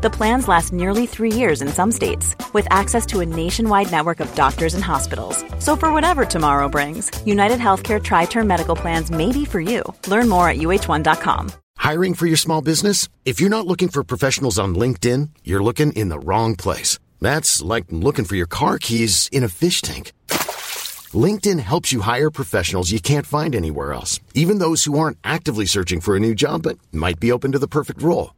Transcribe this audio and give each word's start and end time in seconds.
The 0.00 0.10
plans 0.10 0.46
last 0.46 0.72
nearly 0.72 1.06
three 1.06 1.32
years 1.32 1.60
in 1.60 1.66
some 1.66 1.90
states, 1.90 2.36
with 2.52 2.68
access 2.70 3.04
to 3.06 3.18
a 3.18 3.26
nationwide 3.26 3.90
network 3.90 4.20
of 4.20 4.32
doctors 4.36 4.74
and 4.74 4.84
hospitals. 4.84 5.44
So, 5.58 5.74
for 5.74 5.92
whatever 5.92 6.24
tomorrow 6.24 6.68
brings, 6.68 7.10
United 7.26 7.58
Healthcare 7.58 8.00
Tri 8.00 8.26
Term 8.26 8.46
Medical 8.46 8.76
Plans 8.76 9.10
may 9.10 9.32
be 9.32 9.44
for 9.44 9.60
you. 9.60 9.82
Learn 10.06 10.28
more 10.28 10.48
at 10.48 10.58
uh1.com. 10.58 11.50
Hiring 11.78 12.14
for 12.14 12.26
your 12.26 12.36
small 12.36 12.60
business? 12.60 13.08
If 13.24 13.40
you're 13.40 13.50
not 13.50 13.66
looking 13.66 13.88
for 13.88 14.04
professionals 14.04 14.56
on 14.56 14.76
LinkedIn, 14.76 15.30
you're 15.42 15.64
looking 15.64 15.92
in 15.94 16.10
the 16.10 16.20
wrong 16.20 16.54
place. 16.54 17.00
That's 17.20 17.60
like 17.60 17.86
looking 17.90 18.24
for 18.24 18.36
your 18.36 18.46
car 18.46 18.78
keys 18.78 19.28
in 19.32 19.42
a 19.42 19.48
fish 19.48 19.82
tank. 19.82 20.12
LinkedIn 21.12 21.58
helps 21.58 21.92
you 21.92 22.02
hire 22.02 22.30
professionals 22.30 22.92
you 22.92 23.00
can't 23.00 23.26
find 23.26 23.52
anywhere 23.52 23.92
else, 23.94 24.20
even 24.32 24.58
those 24.58 24.84
who 24.84 24.96
aren't 24.96 25.18
actively 25.24 25.66
searching 25.66 26.00
for 26.00 26.14
a 26.14 26.20
new 26.20 26.36
job 26.36 26.62
but 26.62 26.78
might 26.92 27.18
be 27.18 27.32
open 27.32 27.50
to 27.50 27.58
the 27.58 27.66
perfect 27.66 28.00
role. 28.00 28.37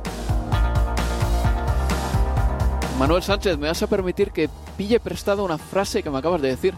Manuel 3.01 3.23
Sánchez, 3.23 3.57
me 3.57 3.67
vas 3.67 3.81
a 3.81 3.87
permitir 3.87 4.29
que 4.29 4.47
pille 4.77 4.99
prestado 4.99 5.43
una 5.43 5.57
frase 5.57 6.03
que 6.03 6.11
me 6.11 6.19
acabas 6.19 6.39
de 6.39 6.49
decir. 6.49 6.75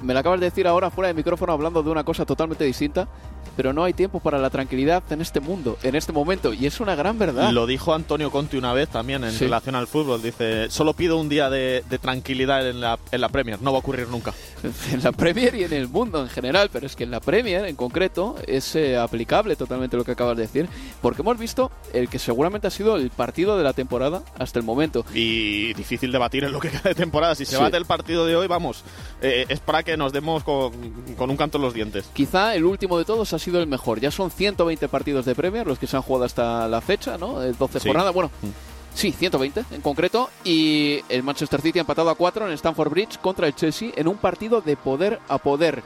Me 0.00 0.14
la 0.14 0.20
acabas 0.20 0.38
de 0.38 0.46
decir 0.46 0.64
ahora 0.68 0.92
fuera 0.92 1.08
de 1.08 1.14
micrófono 1.14 1.52
hablando 1.52 1.82
de 1.82 1.90
una 1.90 2.04
cosa 2.04 2.24
totalmente 2.24 2.62
distinta 2.62 3.08
pero 3.56 3.72
no 3.72 3.84
hay 3.84 3.92
tiempo 3.92 4.20
para 4.20 4.38
la 4.38 4.50
tranquilidad 4.50 5.02
en 5.10 5.20
este 5.20 5.40
mundo, 5.40 5.78
en 5.82 5.94
este 5.94 6.12
momento, 6.12 6.52
y 6.52 6.66
es 6.66 6.80
una 6.80 6.94
gran 6.94 7.18
verdad. 7.18 7.50
Lo 7.50 7.66
dijo 7.66 7.94
Antonio 7.94 8.30
Conti 8.30 8.56
una 8.56 8.72
vez 8.72 8.88
también 8.88 9.24
en 9.24 9.38
relación 9.38 9.74
al 9.74 9.86
fútbol, 9.86 10.22
dice, 10.22 10.70
solo 10.70 10.92
pido 10.94 11.18
un 11.18 11.28
día 11.28 11.50
de, 11.50 11.82
tranquilidad 12.00 12.68
en 12.68 12.80
la, 12.80 12.98
en 13.12 13.20
la 13.20 13.28
Premier, 13.28 13.60
no 13.62 13.72
va 13.72 13.78
a 13.78 13.80
ocurrir 13.80 14.08
nunca. 14.08 14.32
En 14.92 15.02
la 15.02 15.12
Premier 15.12 15.54
y 15.54 15.64
en 15.64 15.72
el 15.72 15.88
mundo 15.88 16.20
en 16.22 16.28
general, 16.28 16.70
pero 16.72 16.86
es 16.86 16.94
que 16.94 17.04
en 17.04 17.10
la 17.10 17.20
Premier 17.20 17.64
en 17.64 17.76
concreto 17.76 18.36
es 18.46 18.74
eh, 18.76 18.96
aplicable 18.96 19.56
totalmente 19.56 19.96
lo 19.96 20.04
que 20.04 20.12
acabas 20.12 20.36
de 20.36 20.42
decir, 20.42 20.68
porque 21.00 21.22
hemos 21.22 21.38
visto 21.38 21.70
el 21.92 22.08
que 22.08 22.18
seguramente 22.18 22.66
ha 22.66 22.70
sido 22.70 22.96
el 22.96 23.10
partido 23.10 23.56
de 23.56 23.64
la 23.64 23.72
temporada 23.72 24.22
hasta 24.38 24.58
el 24.58 24.64
momento. 24.64 25.04
Y 25.14 25.74
difícil 25.74 26.12
debatir 26.12 26.44
en 26.44 26.52
lo 26.52 26.60
que 26.60 26.70
queda 26.70 26.82
de 26.84 26.94
temporada, 26.94 27.34
si 27.34 27.44
se 27.44 27.56
bate 27.56 27.76
el 27.76 27.86
partido 27.86 28.26
de 28.26 28.36
hoy, 28.36 28.46
vamos, 28.46 28.84
eh, 29.22 29.46
es 29.48 29.60
para 29.60 29.82
que 29.82 29.96
nos 29.96 30.12
demos 30.12 30.44
con, 30.44 30.72
con 31.16 31.30
un 31.30 31.36
canto 31.36 31.58
en 31.58 31.62
los 31.62 31.74
dientes. 31.74 32.06
Quizá 32.12 32.54
el 32.54 32.64
último 32.64 32.98
de 32.98 33.04
todos 33.04 33.32
ha 33.34 33.38
sido 33.38 33.60
el 33.60 33.66
mejor. 33.66 34.00
Ya 34.00 34.10
son 34.10 34.30
120 34.30 34.88
partidos 34.88 35.24
de 35.24 35.34
Premier 35.34 35.66
los 35.66 35.78
que 35.78 35.86
se 35.86 35.96
han 35.96 36.02
jugado 36.02 36.24
hasta 36.24 36.68
la 36.68 36.80
fecha, 36.80 37.18
¿no? 37.18 37.40
12 37.40 37.80
jornadas. 37.80 38.14
Bueno, 38.14 38.30
mm. 38.42 38.48
sí, 38.94 39.12
120 39.12 39.64
en 39.70 39.80
concreto. 39.80 40.30
Y 40.44 41.00
el 41.08 41.22
Manchester 41.22 41.60
City 41.60 41.78
ha 41.78 41.82
empatado 41.82 42.10
a 42.10 42.14
4 42.14 42.48
en 42.48 42.52
Stamford 42.54 42.90
Bridge 42.90 43.18
contra 43.18 43.46
el 43.46 43.54
Chelsea 43.54 43.90
en 43.96 44.08
un 44.08 44.16
partido 44.16 44.60
de 44.60 44.76
poder 44.76 45.20
a 45.28 45.38
poder. 45.38 45.82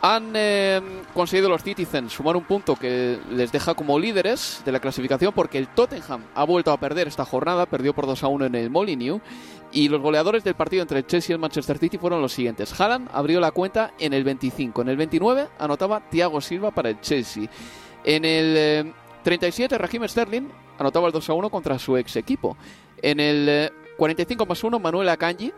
Han 0.00 0.32
eh, 0.34 0.80
conseguido 1.12 1.48
los 1.48 1.64
Citizens 1.64 2.12
sumar 2.12 2.36
un 2.36 2.44
punto 2.44 2.76
que 2.76 3.18
les 3.32 3.50
deja 3.50 3.74
como 3.74 3.98
líderes 3.98 4.62
de 4.64 4.70
la 4.70 4.78
clasificación 4.78 5.32
porque 5.32 5.58
el 5.58 5.66
Tottenham 5.66 6.22
ha 6.36 6.44
vuelto 6.44 6.70
a 6.70 6.78
perder 6.78 7.08
esta 7.08 7.24
jornada, 7.24 7.66
perdió 7.66 7.92
por 7.92 8.06
2 8.06 8.22
a 8.22 8.28
1 8.28 8.46
en 8.46 8.54
el 8.54 8.70
Molineux 8.70 9.20
y 9.72 9.88
los 9.88 10.00
goleadores 10.00 10.44
del 10.44 10.54
partido 10.54 10.82
entre 10.82 10.98
el 10.98 11.06
Chelsea 11.06 11.32
y 11.32 11.34
el 11.34 11.40
Manchester 11.40 11.78
City 11.78 11.98
fueron 11.98 12.22
los 12.22 12.32
siguientes. 12.32 12.78
Haaland 12.78 13.08
abrió 13.12 13.40
la 13.40 13.50
cuenta 13.50 13.92
en 13.98 14.12
el 14.12 14.24
25. 14.24 14.82
En 14.82 14.88
el 14.88 14.96
29 14.96 15.48
anotaba 15.58 16.08
Thiago 16.08 16.40
Silva 16.40 16.70
para 16.70 16.90
el 16.90 17.00
Chelsea. 17.00 17.48
En 18.04 18.24
el 18.24 18.94
37 19.22 19.74
eh, 19.74 19.78
Raheem 19.78 20.08
Sterling 20.08 20.48
anotaba 20.78 21.06
el 21.06 21.12
2 21.12 21.30
a 21.30 21.32
1 21.34 21.50
contra 21.50 21.78
su 21.78 21.96
ex 21.96 22.16
equipo. 22.16 22.56
En 23.02 23.20
el 23.20 23.70
45 23.96 24.42
eh, 24.42 24.46
más 24.46 24.64
1 24.64 24.78
Manuel 24.78 25.08
Akanji 25.08 25.52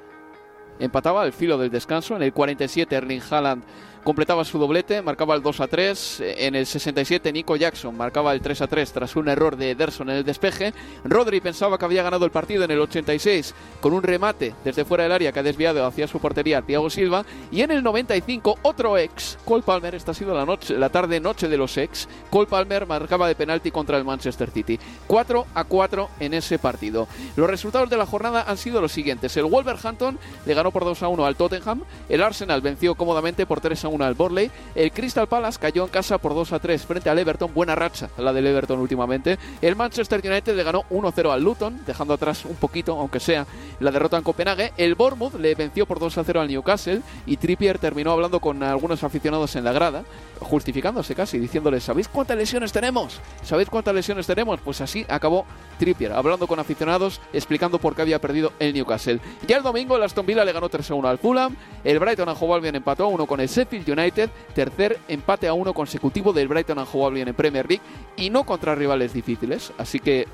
empataba 0.79 1.23
al 1.23 1.33
filo 1.33 1.57
del 1.59 1.71
descanso. 1.71 2.17
En 2.17 2.23
el 2.23 2.33
47 2.33 2.97
Erling 2.97 3.23
Haaland 3.31 3.63
completaba 4.05 4.45
su 4.45 4.59
doblete, 4.59 5.03
marcaba 5.03 5.35
el 5.35 5.43
2 5.43 5.61
a 5.61 5.69
3. 5.69 6.23
En 6.39 6.55
el 6.55 6.67
67 6.67 7.33
Nico 7.33 7.57
Jackson 7.57 7.97
marcaba 7.97 8.33
el 8.33 8.41
3 8.41 8.63
a 8.63 8.67
3 8.67 8.93
tras 8.93 9.17
un 9.17 9.29
error 9.29 9.57
de 9.57 9.73
Ederson 9.73 10.11
en 10.11 10.17
el 10.17 10.25
despeje. 10.25 10.73
Rodri 11.05 11.41
pensaba 11.41 11.79
que 11.79 11.85
había 11.85 12.03
ganado 12.03 12.25
el 12.25 12.31
partido 12.31 12.65
en 12.65 12.71
el 12.71 12.81
86 12.81 13.55
con 13.81 13.93
un 13.93 14.03
remate 14.03 14.55
desde 14.65 14.85
fuera 14.85 15.05
del 15.05 15.13
área 15.13 15.33
que 15.33 15.41
ha 15.41 15.43
desviado 15.43 15.85
hacia 15.87 16.07
su 16.07 16.19
portería 16.19 16.63
Thiago 16.63 16.91
Silva. 16.91 17.25
Y 17.51 17.63
en 17.63 17.71
el 17.71 17.83
95 17.83 18.59
otro 18.63 18.99
ex, 18.99 19.39
Cole 19.45 19.63
Palmer, 19.63 19.95
esta 19.95 20.13
ha 20.13 20.15
sido 20.15 20.35
la, 20.35 20.45
noche, 20.45 20.77
la 20.77 20.89
tarde 20.89 21.21
noche 21.21 21.49
de 21.49 21.57
los 21.57 21.77
ex. 21.77 22.09
Cole 22.31 22.47
Palmer 22.47 22.87
marcaba 22.87 23.29
de 23.29 23.35
penalti 23.35 23.71
contra 23.71 23.99
el 23.99 24.05
Manchester 24.05 24.51
City. 24.51 24.79
4 25.07 25.47
a 25.55 25.65
4 25.65 26.11
en 26.21 26.35
ese 26.35 26.59
partido. 26.59 27.09
Los 27.37 27.49
resultados 27.49 27.91
de 27.91 27.97
la 27.97 28.07
jornada 28.07 28.45
han 28.47 28.57
sido 28.57 28.81
los 28.81 28.93
siguientes. 28.93 29.37
El 29.37 29.45
Wolverhampton 29.45 30.19
le 30.47 30.55
ganó 30.55 30.71
por 30.71 30.85
2 30.85 31.03
a 31.03 31.09
1 31.09 31.27
al 31.27 31.37
Tottenham. 31.37 31.83
El 32.09 32.23
Arsenal 32.23 32.61
venció 32.61 32.95
cómodamente 32.95 33.47
por 33.47 33.61
3 33.61 33.85
a 33.85 33.89
1 33.91 34.05
al 34.05 34.15
Borley. 34.15 34.51
El 34.75 34.93
Crystal 34.93 35.29
Palace 35.29 35.59
cayó 35.61 35.85
en 35.85 35.91
casa 35.91 36.19
por 36.19 36.35
2 36.35 36.53
a 36.53 36.59
3 36.59 36.87
frente 36.87 37.11
al 37.11 37.19
Everton. 37.19 37.53
Buena 37.53 37.75
racha 37.75 38.09
la 38.19 38.33
del 38.33 38.47
Everton 38.47 38.79
últimamente. 38.79 39.39
El 39.61 39.77
Manchester 39.77 40.21
United 40.25 40.55
le 40.55 40.63
ganó 40.63 40.85
1-0 40.91 41.33
al 41.33 41.43
Luton, 41.43 41.81
dejando 41.87 42.15
atrás 42.15 42.45
un 42.45 42.57
poquito, 42.57 42.99
aunque 42.99 43.21
sea 43.21 43.47
la 43.81 43.91
derrota 43.91 44.17
en 44.17 44.23
Copenhague. 44.23 44.73
El 44.77 44.95
Bournemouth 44.95 45.35
le 45.35 45.55
venció 45.55 45.87
por 45.87 45.99
2 45.99 46.19
a 46.19 46.25
0 46.25 46.41
al 46.41 46.49
Newcastle 46.49 47.03
y 47.27 47.37
Trippier 47.37 47.79
terminó 47.79 48.13
hablando 48.13 48.41
con 48.41 48.63
algunos 48.63 49.03
aficionados 49.05 49.57
en 49.57 49.65
la 49.65 49.73
grada, 49.73 50.05
justificándose 50.41 51.15
casi, 51.15 51.39
diciéndoles, 51.39 51.85
¿sabéis 51.85 52.09
cuántas 52.09 52.37
lesiones 52.37 52.73
tenemos? 52.73 53.21
¿Sabéis 53.43 53.69
cuántas 53.69 53.95
lesiones 53.95 54.27
tenemos? 54.27 54.61
Pues 54.61 54.81
así 54.81 55.05
acabó 55.09 55.45
Trippier, 55.79 56.13
hablando 56.13 56.47
con 56.47 56.59
aficionados, 56.59 57.21
explicando 57.33 57.79
por 57.79 57.95
qué 57.95 58.03
había 58.03 58.21
perdido 58.21 58.53
el 58.59 58.75
Newcastle. 58.75 59.21
Ya 59.47 59.57
el 59.57 59.63
domingo 59.63 59.97
el 59.97 60.03
Aston 60.03 60.27
Villa 60.27 60.45
le 60.45 60.53
ganó 60.53 60.69
3 60.69 60.91
a 60.91 60.95
1 60.95 61.09
al 61.09 61.19
Fulham, 61.19 61.57
el 61.85 61.99
Brighton 61.99 62.29
and 62.29 62.39
Hove 62.41 62.55
Albion 62.55 62.77
empató 62.77 63.05
a 63.05 63.09
1 63.09 63.27
con 63.27 63.41
el 63.41 63.49
Sheffield 63.49 63.80
United, 63.87 64.31
tercer 64.55 64.99
empate 65.09 65.49
a 65.49 65.55
1 65.55 65.73
consecutivo 65.75 66.33
del 66.33 66.49
Brighton 66.49 66.79
and 66.79 66.89
Hove 66.93 67.07
Albion 67.07 67.29
en 67.29 67.35
Premier 67.35 67.69
League 67.69 67.83
y 68.17 68.31
no 68.31 68.45
contra 68.45 68.75
rivales 68.75 69.13
difíciles, 69.13 69.73
así 69.79 70.01
que 70.01 70.27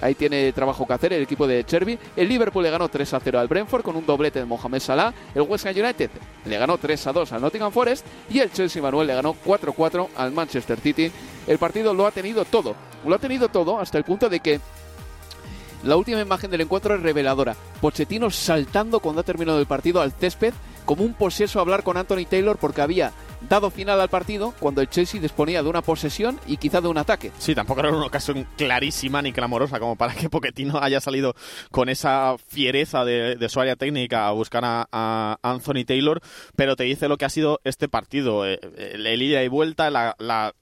Ahí 0.00 0.14
tiene 0.14 0.52
trabajo 0.52 0.86
que 0.86 0.92
hacer 0.92 1.12
el 1.12 1.22
equipo 1.22 1.46
de 1.46 1.64
Cherby. 1.64 1.98
El 2.16 2.28
Liverpool 2.28 2.62
le 2.62 2.70
ganó 2.70 2.88
3 2.88 3.14
a 3.14 3.20
0 3.20 3.38
al 3.38 3.48
Brentford 3.48 3.82
con 3.82 3.96
un 3.96 4.06
doblete 4.06 4.38
de 4.38 4.44
Mohamed 4.44 4.80
Salah. 4.80 5.12
El 5.34 5.42
West 5.42 5.66
Ham 5.66 5.74
United 5.76 6.10
le 6.46 6.58
ganó 6.58 6.78
3 6.78 7.06
a 7.06 7.12
2 7.12 7.32
al 7.32 7.42
Nottingham 7.42 7.72
Forest. 7.72 8.06
Y 8.30 8.38
el 8.38 8.50
Chelsea 8.50 8.80
Manuel 8.80 9.08
le 9.08 9.14
ganó 9.14 9.34
4 9.34 9.72
a 9.72 9.74
4 9.74 10.10
al 10.16 10.32
Manchester 10.32 10.80
City. 10.80 11.12
El 11.46 11.58
partido 11.58 11.92
lo 11.92 12.06
ha 12.06 12.10
tenido 12.12 12.44
todo. 12.44 12.74
Lo 13.04 13.14
ha 13.14 13.18
tenido 13.18 13.48
todo 13.48 13.78
hasta 13.78 13.98
el 13.98 14.04
punto 14.04 14.28
de 14.30 14.40
que 14.40 14.60
la 15.82 15.96
última 15.96 16.20
imagen 16.20 16.50
del 16.50 16.62
encuentro 16.62 16.94
es 16.94 17.02
reveladora. 17.02 17.54
Pochettino 17.80 18.30
saltando 18.30 19.00
cuando 19.00 19.20
ha 19.20 19.24
terminado 19.24 19.58
el 19.58 19.66
partido 19.66 20.00
al 20.00 20.12
césped 20.12 20.54
como 20.84 21.04
un 21.04 21.14
poseso 21.14 21.60
hablar 21.60 21.82
con 21.82 21.96
Anthony 21.96 22.26
Taylor 22.28 22.58
porque 22.58 22.82
había 22.82 23.12
dado 23.48 23.70
final 23.70 24.00
al 24.00 24.08
partido 24.08 24.52
cuando 24.60 24.80
el 24.80 24.88
Chelsea 24.88 25.20
disponía 25.20 25.62
de 25.62 25.68
una 25.68 25.82
posesión 25.82 26.38
y 26.46 26.56
quizá 26.56 26.80
de 26.80 26.88
un 26.88 26.98
ataque. 26.98 27.32
Sí, 27.38 27.54
tampoco 27.54 27.80
era 27.80 27.90
una 27.90 28.06
ocasión 28.06 28.46
clarísima 28.56 29.22
ni 29.22 29.32
clamorosa 29.32 29.78
como 29.78 29.96
para 29.96 30.14
que 30.14 30.28
Pochettino 30.28 30.78
haya 30.80 31.00
salido 31.00 31.34
con 31.70 31.88
esa 31.88 32.36
fiereza 32.48 33.04
de, 33.04 33.48
su 33.48 33.60
área 33.60 33.76
técnica 33.76 34.28
a 34.28 34.32
buscar 34.32 34.62
a, 34.64 35.38
Anthony 35.42 35.84
Taylor, 35.86 36.20
pero 36.56 36.76
te 36.76 36.84
dice 36.84 37.08
lo 37.08 37.16
que 37.16 37.24
ha 37.24 37.30
sido 37.30 37.60
este 37.64 37.88
partido. 37.88 38.46
Eh, 38.46 38.58
el, 38.76 39.22
ida 39.22 39.42
y 39.42 39.48
vuelta, 39.48 39.90
la, 39.90 40.54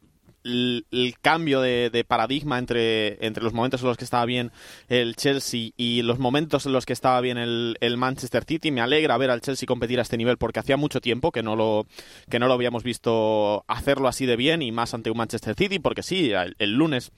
el, 0.48 1.14
cambio 1.20 1.60
de, 1.60 2.04
paradigma 2.06 2.58
entre, 2.58 3.24
entre 3.24 3.42
los 3.42 3.52
momentos 3.52 3.82
en 3.82 3.88
los 3.88 3.96
que 3.96 4.04
estaba 4.04 4.24
bien 4.24 4.50
el 4.88 5.16
Chelsea 5.16 5.70
y 5.76 6.02
los 6.02 6.18
momentos 6.18 6.66
en 6.66 6.72
los 6.72 6.86
que 6.86 6.92
estaba 6.92 7.20
bien 7.20 7.38
el, 7.38 7.96
Manchester 7.96 8.44
City. 8.44 8.70
Me 8.70 8.80
alegra 8.80 9.16
ver 9.18 9.30
al 9.30 9.40
Chelsea 9.40 9.66
competir 9.66 9.98
a 9.98 10.02
este 10.02 10.16
nivel 10.16 10.38
porque 10.38 10.60
hacía 10.60 10.76
mucho 10.76 11.00
tiempo 11.00 11.32
que 11.32 11.42
no 11.42 11.56
lo, 11.56 11.86
que 12.30 12.38
no 12.38 12.46
lo 12.46 12.54
habíamos 12.54 12.82
visto 12.82 13.64
hacerlo 13.66 14.08
así 14.08 14.26
de 14.26 14.36
bien 14.36 14.62
y 14.62 14.72
más 14.72 14.94
ante 14.94 15.10
un 15.10 15.18
Manchester 15.18 15.54
City 15.54 15.78
porque 15.78 16.02
sí, 16.02 16.32
el, 16.58 16.72
lunes 16.72 17.12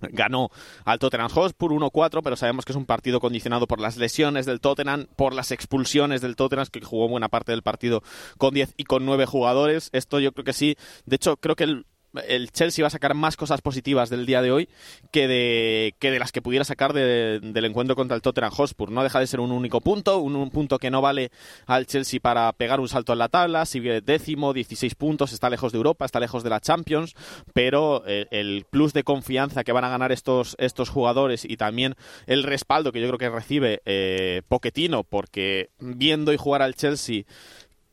ganó 0.00 0.50
al 0.84 0.98
Tottenham 0.98 1.28
Hotspur 1.28 1.72
1-4, 1.72 2.20
pero 2.22 2.36
sabemos 2.36 2.64
que 2.64 2.72
es 2.72 2.76
un 2.76 2.86
partido 2.86 3.18
condicionado 3.18 3.66
por 3.66 3.80
las 3.80 3.96
lesiones 3.96 4.46
del 4.46 4.60
Tottenham, 4.60 5.06
por 5.16 5.34
las 5.34 5.50
expulsiones 5.50 6.20
del 6.20 6.36
Tottenham, 6.36 6.66
que 6.70 6.80
jugó 6.80 7.08
buena 7.08 7.28
parte 7.28 7.52
del 7.52 7.62
partido 7.62 8.02
con 8.36 8.54
10 8.54 8.74
y 8.76 8.84
con 8.84 9.04
9 9.04 9.26
jugadores. 9.26 9.90
Esto 9.92 10.20
yo 10.20 10.32
creo 10.32 10.44
que 10.44 10.52
sí. 10.52 10.76
De 11.06 11.16
hecho, 11.16 11.36
creo 11.36 11.56
que 11.56 11.64
el, 11.64 11.86
el 12.26 12.50
Chelsea 12.52 12.82
va 12.82 12.88
a 12.88 12.90
sacar 12.90 13.14
más 13.14 13.36
cosas 13.36 13.60
positivas 13.60 14.10
del 14.10 14.26
día 14.26 14.42
de 14.42 14.50
hoy 14.50 14.68
que 15.10 15.28
de, 15.28 15.94
que 15.98 16.10
de 16.10 16.18
las 16.18 16.32
que 16.32 16.42
pudiera 16.42 16.64
sacar 16.64 16.92
del 16.92 17.64
encuentro 17.64 17.96
contra 17.96 18.14
el 18.14 18.22
Tottenham 18.22 18.50
Hotspur. 18.50 18.90
No 18.90 19.02
deja 19.02 19.20
de 19.20 19.26
ser 19.26 19.40
un 19.40 19.52
único 19.52 19.80
punto, 19.80 20.18
un, 20.18 20.50
punto 20.50 20.78
que 20.78 20.90
no 20.90 21.00
vale 21.00 21.30
al 21.66 21.86
Chelsea 21.86 22.20
para 22.20 22.52
pegar 22.52 22.80
un 22.80 22.88
salto 22.88 23.12
en 23.12 23.18
la 23.18 23.28
tabla, 23.28 23.66
sigue 23.66 24.00
décimo, 24.00 24.52
16 24.52 24.94
puntos, 24.94 25.32
está 25.32 25.50
lejos 25.50 25.72
de 25.72 25.76
Europa, 25.76 26.04
está 26.04 26.20
lejos 26.20 26.42
de 26.42 26.50
la 26.50 26.60
Champions, 26.60 27.14
pero 27.52 28.02
eh, 28.06 28.26
el, 28.30 28.64
plus 28.70 28.92
de 28.92 29.04
confianza 29.04 29.64
que 29.64 29.72
van 29.72 29.84
a 29.84 29.88
ganar 29.88 30.12
estos, 30.12 30.56
estos 30.58 30.88
jugadores 30.88 31.44
y 31.44 31.56
también 31.56 31.94
el 32.26 32.42
respaldo 32.42 32.92
que 32.92 33.00
yo 33.00 33.06
creo 33.08 33.18
que 33.18 33.30
recibe 33.30 33.82
eh, 33.84 34.42
Poquetino, 34.48 35.04
porque 35.04 35.70
viendo 35.78 36.32
y 36.32 36.36
jugar 36.36 36.62
al 36.62 36.74
Chelsea 36.74 37.24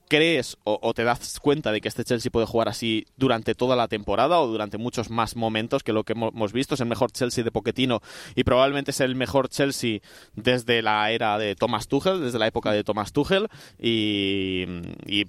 crees 0.08 0.58
o, 0.64 0.94
te 0.94 1.04
das 1.04 1.40
cuenta 1.40 1.72
de 1.72 1.82
que 1.82 1.88
este 1.88 2.04
Chelsea 2.04 2.32
puede 2.32 2.46
jugar 2.46 2.70
así 2.70 3.06
durante 3.18 3.56
toda 3.56 3.76
la 3.76 3.88
temporada 3.88 4.40
o 4.40 4.48
durante 4.48 4.78
muchos 4.78 5.10
más 5.10 5.36
momentos 5.36 5.84
que 5.84 5.94
lo 5.94 6.04
que 6.04 6.14
hemos 6.14 6.54
visto. 6.54 6.76
Es 6.76 6.82
el 6.82 6.88
mejor 6.88 7.12
Chelsea 7.12 7.44
de 7.44 7.52
Poquetino 7.52 8.02
y 8.36 8.44
probablemente 8.44 8.92
es 8.92 9.00
el 9.00 9.16
mejor 9.16 9.50
Chelsea 9.50 10.00
desde 10.36 10.82
la 10.82 11.12
era 11.12 11.38
de 11.38 11.56
Thomas 11.56 11.88
Tuchel, 11.88 12.22
desde 12.22 12.40
la 12.40 12.48
época 12.48 12.72
de 12.72 12.84
Thomas 12.84 13.12
Tuchel. 13.12 13.48
Y, 13.80 14.66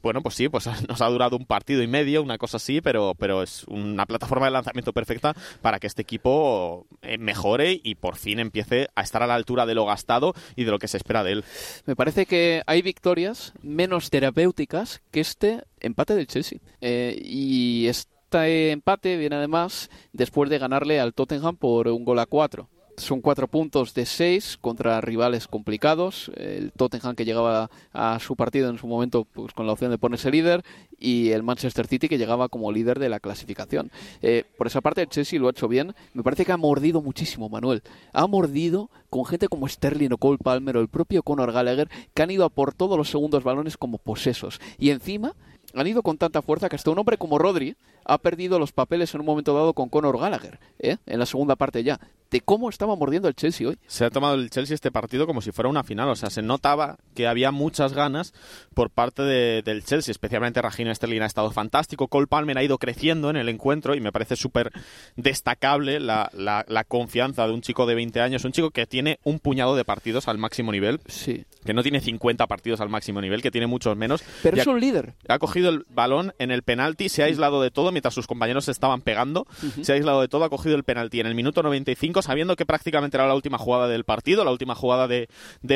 bueno, 0.03 0.23
pues 0.23 0.35
sí, 0.35 0.49
pues 0.49 0.67
nos 0.89 1.01
ha 1.01 1.07
durado 1.07 1.37
un 1.37 1.47
partido 1.47 1.83
y 1.83 1.87
medio, 1.87 2.23
una 2.23 2.39
cosa 2.39 2.59
así, 2.59 2.81
pero, 2.81 3.15
pero 3.19 3.43
es 3.43 3.65
una 3.65 4.07
plataforma 4.07 4.47
de 4.47 4.53
lanzamiento 4.53 4.93
perfecta 4.93 5.35
para 5.63 5.79
que 5.79 5.87
este 5.87 6.03
equipo 6.03 6.87
eh, 7.03 7.19
mejore 7.19 7.81
y 7.83 7.95
por 7.97 8.17
fin 8.17 8.39
empiece 8.39 8.89
a 8.95 9.03
estar 9.03 9.23
a 9.23 9.27
la 9.27 9.35
altura 9.35 9.67
de 9.67 9.75
lo 9.75 9.87
gastado 9.87 10.35
y 10.55 10.65
de 10.65 10.71
lo 10.71 10.79
que 10.79 10.89
se 10.89 10.97
espera 10.97 11.25
de 11.25 11.33
él. 11.33 11.45
Me 11.87 11.97
parece 11.97 12.27
que 12.27 12.63
hay 12.67 12.83
victorias 12.83 13.53
menos 13.63 14.11
terapéuticas 14.11 14.67
que 15.11 15.21
este 15.21 15.65
empate 15.81 16.15
del 16.15 16.27
Chelsea. 16.27 16.59
Eh, 16.81 17.21
y 17.23 17.87
este 17.87 18.73
empate 18.73 19.17
viene 19.17 19.37
además 19.37 19.91
después 20.13 20.51
de 20.51 20.59
ganarle 20.59 21.01
al 21.01 21.15
Tottenham 21.15 21.57
por 21.57 21.89
un 21.89 22.05
gol 22.05 22.19
a 22.19 22.27
cuatro. 22.27 22.69
Son 22.97 23.21
cuatro 23.21 23.47
puntos 23.47 23.93
de 23.93 24.07
seis 24.07 24.57
contra 24.59 25.01
rivales 25.03 25.49
complicados. 25.49 26.31
El 26.35 26.73
Tottenham 26.73 27.15
que 27.15 27.27
llegaba 27.27 27.71
a 27.93 28.19
su 28.21 28.37
partido 28.37 28.71
en 28.71 28.79
su 28.79 28.87
momento 28.87 29.25
pues, 29.25 29.53
con 29.53 29.67
la 29.67 29.75
opción 29.75 29.91
de 29.91 29.99
ponerse 29.99 30.31
líder 30.31 30.63
y 30.99 31.31
el 31.33 31.43
Manchester 31.43 31.87
City 31.87 32.09
que 32.09 32.17
llegaba 32.17 32.49
como 32.49 32.73
líder 32.73 32.99
de 32.99 33.11
la 33.11 33.21
clasificación. 33.21 33.91
Eh, 34.23 34.45
por 34.57 34.67
esa 34.67 34.81
parte 34.81 35.03
el 35.03 35.09
Chelsea 35.09 35.39
lo 35.39 35.49
ha 35.49 35.51
hecho 35.51 35.69
bien. 35.69 35.95
Me 36.15 36.23
parece 36.23 36.47
que 36.47 36.53
ha 36.53 36.57
mordido 36.57 37.03
muchísimo, 37.03 37.51
Manuel. 37.51 37.83
Ha 38.15 38.27
mordido 38.27 38.91
con 39.11 39.27
gente 39.27 39.49
como 39.49 39.69
Sterling 39.69 40.13
o 40.13 40.17
Cole 40.17 40.39
Palmer 40.39 40.79
o 40.79 40.81
el 40.81 40.89
propio 40.89 41.23
Conor 41.23 41.53
Gallagher 41.53 41.91
que 42.15 42.23
han 42.23 42.31
ido 42.31 42.47
a 42.47 42.49
por 42.49 42.73
todos 42.73 42.97
los 42.97 43.11
segundos 43.11 43.45
balones 43.45 43.77
como 43.77 43.99
posesos. 43.99 44.59
Y 44.79 44.89
encima 44.89 45.35
han 45.75 45.87
ido 45.87 46.03
con 46.03 46.17
tanta 46.17 46.41
fuerza 46.41 46.71
que 46.71 46.77
hasta 46.77 46.91
un 46.91 46.99
hombre 46.99 47.19
como 47.19 47.39
Rodri 47.39 47.77
ha 48.05 48.19
perdido 48.19 48.59
los 48.59 48.73
papeles 48.73 49.15
en 49.15 49.21
un 49.21 49.27
momento 49.27 49.55
dado 49.55 49.75
con 49.75 49.89
Conor 49.89 50.19
Gallagher, 50.19 50.59
¿eh? 50.79 50.97
en 51.07 51.19
la 51.19 51.27
segunda 51.27 51.57
parte 51.57 51.83
ya 51.83 52.01
de 52.31 52.41
cómo 52.41 52.69
estaba 52.69 52.97
mordiendo 52.97 53.29
el 53.29 53.35
Chelsea 53.35 53.69
hoy. 53.69 53.79
Se 53.87 54.05
ha 54.05 54.11
tomado 54.11 54.35
el 54.35 54.51
Chelsea 54.51 54.75
este 54.75 54.91
partido 54.91 55.27
como 55.27 55.41
si 55.41 55.53
fuera 55.53 55.69
una 55.69 55.85
final, 55.85 56.09
o 56.09 56.17
sea, 56.17 56.31
se 56.31 56.43
notaba 56.43 56.97
que 57.15 57.27
había 57.27 57.51
muchas 57.51 57.93
ganas 57.93 58.35
por 58.75 58.91
parte 58.91 59.23
del 59.23 59.85
Chelsea, 59.85 60.13
especialmente 60.13 60.61
Regina 60.61 60.95
Sterling 60.95 61.23
ha 61.23 61.27
estado 61.27 61.51
fantástico, 61.51 62.09
Cole 62.09 62.27
Palmer 62.27 62.59
ha 62.59 62.63
ido 62.63 62.79
creciendo 62.79 63.31
en 63.31 63.37
el 63.37 63.49
encuentro 63.49 63.95
y 63.95 64.01
me 64.01 64.13
parece 64.13 64.37
súper 64.37 64.73
destacable 65.17 66.01
la, 66.01 66.31
la, 66.35 66.85
confianza 66.85 67.47
de 67.47 67.53
un 67.53 67.63
chico 67.63 67.87
de 67.87 67.95
20 67.95 68.21
años, 68.21 68.45
un 68.45 68.53
chico 68.53 68.71
que 68.71 68.87
tiene 68.87 69.19
un 69.25 69.39
puñado 69.39 69.77
de 69.77 69.85
partidos 69.85 70.29
al 70.29 70.39
máximo 70.39 70.73
nivel, 70.73 71.01
sí. 71.07 71.45
que 71.65 71.75
no 71.75 71.83
tiene 71.83 72.01
50 72.01 72.47
partidos 72.47 72.81
al 72.81 72.89
máximo 72.89 73.21
nivel, 73.21 73.43
que 73.43 73.51
tiene 73.51 73.67
muchos 73.67 73.97
menos. 73.97 74.23
Pero 74.43 74.57
es 74.57 74.67
un 74.67 74.81
líder. 74.81 75.15
Ha 75.29 75.39
cogido 75.39 75.71
el 75.71 75.85
balón 75.89 76.33
en 76.39 76.51
el 76.51 76.63
penalti, 76.63 77.09
se 77.09 77.23
ha 77.23 77.27
aislado 77.27 77.61
de 77.63 77.71
todo 77.71 77.93
mientras 77.93 78.15
sus 78.15 78.27
compañeros 78.27 78.67
se 78.67 78.71
estaban 78.71 79.01
pegando, 79.01 79.47
se 79.83 79.93
ha 79.93 79.95
aislado 79.95 80.21
de 80.21 80.29
todo, 80.29 80.45
ha 80.45 80.51
cogido 80.51 80.77
el 80.77 80.85
penalti 80.85 81.21
en 81.21 81.27
el 81.27 81.35
minuto 81.35 81.63
95 81.63 82.16
sabiendo 82.23 82.57
que 82.57 82.67
prácticamente 82.67 83.17
era 83.17 83.27
la 83.27 83.35
última 83.35 83.59
jugada 83.59 83.89
del 83.89 84.05
partido, 84.05 84.45
la 84.45 84.51
última 84.51 84.75
jugada 84.75 85.09
de, 85.09 85.29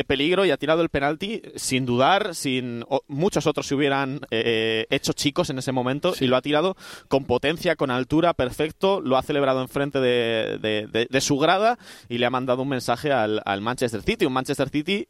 peligro 0.07 0.45
y 0.45 0.51
ha 0.51 0.57
tirado 0.57 0.83
el 0.83 0.89
penalti 0.89 1.43
sin 1.57 1.87
dudar, 1.87 2.35
sin 2.35 2.85
muchos 3.07 3.47
otros 3.47 3.67
se 3.67 3.75
hubieran 3.75 4.21
eh, 4.31 4.87
hecho 4.91 5.13
chicos 5.13 5.51
en 5.51 5.59
ese 5.59 5.73
momento 5.73 6.15
y 6.19 6.27
lo 6.27 6.37
ha 6.37 6.43
tirado 6.43 6.77
con 7.09 7.25
potencia, 7.25 7.77
con 7.77 7.91
altura, 7.91 8.35
perfecto, 8.35 9.01
lo 9.01 9.17
ha 9.17 9.23
celebrado 9.23 9.61
enfrente 9.61 10.01
de, 10.01 10.59
de, 10.59 11.21
su 11.21 11.39
grada 11.39 11.79
y 12.09 12.19
le 12.19 12.27
ha 12.27 12.31
mandado 12.31 12.63
un 12.63 12.69
mensaje 12.69 13.13
al, 13.13 13.43
al 13.45 13.61
Manchester 13.61 14.03
City, 14.03 14.25
un 14.25 14.33
Manchester 14.33 14.69
City 14.69 15.09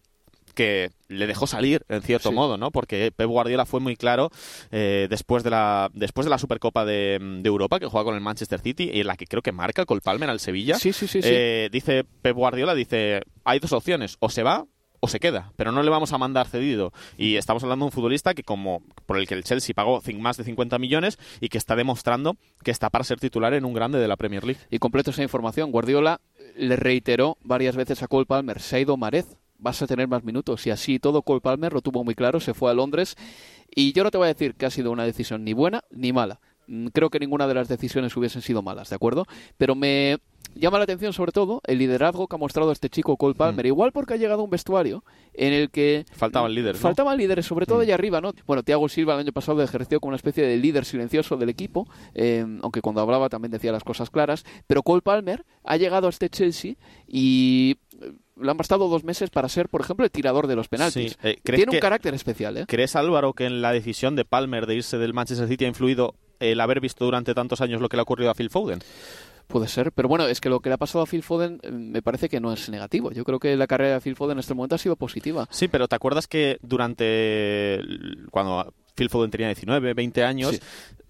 que 0.60 0.90
le 1.08 1.26
dejó 1.26 1.46
salir 1.46 1.86
en 1.88 2.02
cierto 2.02 2.32
modo, 2.32 2.58
¿no? 2.58 2.70
Porque 2.70 3.10
Pep 3.16 3.26
Guardiola 3.26 3.64
fue 3.64 3.80
muy 3.80 3.96
claro 3.96 4.30
eh, 4.70 5.06
después 5.08 5.42
de 5.42 5.48
la 5.48 5.90
después 5.94 6.26
de 6.26 6.30
la 6.30 6.36
Supercopa 6.36 6.84
de, 6.84 7.14
Europa 7.44 7.80
que 7.80 7.86
juega 7.86 8.04
con 8.04 8.14
el 8.14 8.20
Manchester 8.20 8.60
City 8.60 8.90
y 8.92 9.00
en 9.00 9.06
la 9.06 9.16
que 9.16 9.26
creo 9.26 9.40
que 9.40 9.52
marca 9.52 9.86
Cole 9.86 10.02
Palmer 10.02 10.28
al 10.28 10.38
Sevilla. 10.38 10.74
Sí, 10.74 10.92
sí, 10.92 11.08
sí, 11.08 11.20
eh, 11.22 11.70
dice 11.72 12.04
Pep 12.04 12.36
Guardiola 12.36 12.74
dice 12.74 13.22
hay 13.42 13.58
dos 13.58 13.72
opciones 13.72 14.18
o 14.20 14.28
se 14.28 14.42
va 14.42 14.66
o 15.00 15.08
se 15.08 15.18
queda, 15.18 15.50
pero 15.56 15.72
no 15.72 15.82
le 15.82 15.88
vamos 15.88 16.12
a 16.12 16.18
mandar 16.18 16.46
cedido. 16.46 16.92
Y 17.16 17.36
estamos 17.36 17.62
hablando 17.62 17.84
de 17.84 17.86
un 17.86 17.92
futbolista 17.92 18.34
que 18.34 18.42
como 18.42 18.82
por 19.06 19.16
el 19.16 19.26
que 19.26 19.32
el 19.32 19.44
Chelsea 19.44 19.74
pagó 19.74 20.02
más 20.18 20.36
de 20.36 20.44
50 20.44 20.78
millones 20.78 21.18
y 21.40 21.48
que 21.48 21.56
está 21.56 21.74
demostrando 21.74 22.36
que 22.62 22.70
está 22.70 22.90
para 22.90 23.04
ser 23.04 23.18
titular 23.18 23.54
en 23.54 23.64
un 23.64 23.72
grande 23.72 23.98
de 23.98 24.08
la 24.08 24.18
Premier 24.18 24.44
League. 24.44 24.60
Y 24.70 24.78
completo 24.78 25.10
esa 25.10 25.22
información, 25.22 25.72
Guardiola 25.72 26.20
le 26.54 26.76
reiteró 26.76 27.38
varias 27.42 27.76
veces 27.76 28.02
a 28.02 28.08
Cole 28.08 28.26
Palmer, 28.26 28.60
se 28.60 28.76
ha 28.76 28.80
ido 28.80 28.98
Marez 28.98 29.39
vas 29.60 29.82
a 29.82 29.86
tener 29.86 30.08
más 30.08 30.24
minutos. 30.24 30.66
Y 30.66 30.70
así 30.70 30.98
todo, 30.98 31.22
Cole 31.22 31.40
Palmer 31.40 31.72
lo 31.72 31.80
tuvo 31.80 32.04
muy 32.04 32.14
claro, 32.14 32.40
se 32.40 32.54
fue 32.54 32.70
a 32.70 32.74
Londres. 32.74 33.16
Y 33.74 33.92
yo 33.92 34.04
no 34.04 34.10
te 34.10 34.18
voy 34.18 34.26
a 34.26 34.34
decir 34.34 34.54
que 34.54 34.66
ha 34.66 34.70
sido 34.70 34.90
una 34.90 35.04
decisión 35.04 35.44
ni 35.44 35.52
buena 35.52 35.84
ni 35.90 36.12
mala. 36.12 36.40
Mm, 36.66 36.86
creo 36.88 37.10
que 37.10 37.18
ninguna 37.18 37.48
de 37.48 37.54
las 37.54 37.68
decisiones 37.68 38.16
hubiesen 38.16 38.42
sido 38.42 38.62
malas, 38.62 38.90
¿de 38.90 38.96
acuerdo? 38.96 39.26
Pero 39.58 39.74
me 39.74 40.18
llama 40.54 40.78
la 40.78 40.84
atención 40.84 41.12
sobre 41.12 41.32
todo 41.32 41.60
el 41.66 41.78
liderazgo 41.78 42.26
que 42.26 42.36
ha 42.36 42.38
mostrado 42.38 42.70
este 42.70 42.88
chico 42.88 43.16
Cole 43.16 43.34
Palmer. 43.34 43.64
Mm. 43.66 43.68
Igual 43.68 43.92
porque 43.92 44.14
ha 44.14 44.16
llegado 44.16 44.42
a 44.42 44.44
un 44.44 44.50
vestuario 44.50 45.04
en 45.34 45.52
el 45.52 45.70
que... 45.70 46.04
Faltaban 46.12 46.54
líderes. 46.54 46.80
Faltaban 46.80 47.18
líderes, 47.18 47.44
sobre 47.46 47.66
todo 47.66 47.78
mm. 47.78 47.82
allá 47.82 47.94
arriba, 47.94 48.20
¿no? 48.20 48.32
Bueno, 48.46 48.62
Thiago 48.62 48.88
Silva 48.88 49.14
el 49.14 49.20
año 49.20 49.32
pasado 49.32 49.62
ejerció 49.62 49.98
como 50.00 50.10
una 50.10 50.16
especie 50.16 50.46
de 50.46 50.56
líder 50.56 50.84
silencioso 50.84 51.36
del 51.36 51.48
equipo, 51.48 51.88
eh, 52.14 52.46
aunque 52.62 52.80
cuando 52.80 53.00
hablaba 53.00 53.28
también 53.28 53.50
decía 53.50 53.72
las 53.72 53.84
cosas 53.84 54.10
claras. 54.10 54.44
Pero 54.68 54.84
Cole 54.84 55.02
Palmer 55.02 55.44
ha 55.64 55.76
llegado 55.76 56.06
a 56.06 56.10
este 56.10 56.30
Chelsea 56.30 56.74
y 57.08 57.78
le 58.40 58.50
han 58.50 58.56
bastado 58.56 58.88
dos 58.88 59.04
meses 59.04 59.30
para 59.30 59.48
ser, 59.48 59.68
por 59.68 59.80
ejemplo, 59.80 60.04
el 60.04 60.10
tirador 60.10 60.46
de 60.46 60.56
los 60.56 60.68
penaltis. 60.68 61.16
Eh, 61.22 61.38
Tiene 61.42 61.72
un 61.72 61.78
carácter 61.78 62.14
especial. 62.14 62.56
¿eh? 62.56 62.64
¿Crees, 62.66 62.96
Álvaro, 62.96 63.32
que 63.32 63.46
en 63.46 63.62
la 63.62 63.72
decisión 63.72 64.16
de 64.16 64.24
Palmer 64.24 64.66
de 64.66 64.76
irse 64.76 64.98
del 64.98 65.14
Manchester 65.14 65.48
City 65.48 65.64
ha 65.64 65.68
influido 65.68 66.14
el 66.38 66.60
haber 66.60 66.80
visto 66.80 67.04
durante 67.04 67.34
tantos 67.34 67.60
años 67.60 67.80
lo 67.80 67.88
que 67.88 67.96
le 67.96 68.00
ha 68.00 68.04
ocurrido 68.04 68.30
a 68.30 68.34
Phil 68.34 68.50
Foden? 68.50 68.80
Puede 69.46 69.66
ser, 69.66 69.90
pero 69.90 70.08
bueno, 70.08 70.26
es 70.26 70.40
que 70.40 70.48
lo 70.48 70.60
que 70.60 70.68
le 70.70 70.74
ha 70.74 70.78
pasado 70.78 71.02
a 71.02 71.06
Phil 71.06 71.22
Foden 71.24 71.58
eh, 71.62 71.70
me 71.72 72.02
parece 72.02 72.28
que 72.28 72.40
no 72.40 72.52
es 72.52 72.68
negativo. 72.68 73.10
Yo 73.10 73.24
creo 73.24 73.40
que 73.40 73.56
la 73.56 73.66
carrera 73.66 73.94
de 73.94 74.00
Phil 74.00 74.16
Foden 74.16 74.32
en 74.36 74.40
este 74.40 74.54
momento 74.54 74.76
ha 74.76 74.78
sido 74.78 74.96
positiva. 74.96 75.48
Sí, 75.50 75.68
pero 75.68 75.88
¿te 75.88 75.96
acuerdas 75.96 76.28
que 76.28 76.58
durante 76.62 77.80
cuando 78.30 78.72
Phil 78.94 79.10
Foden 79.10 79.30
tenía 79.30 79.48
19, 79.48 79.94
20 79.94 80.24
años, 80.24 80.60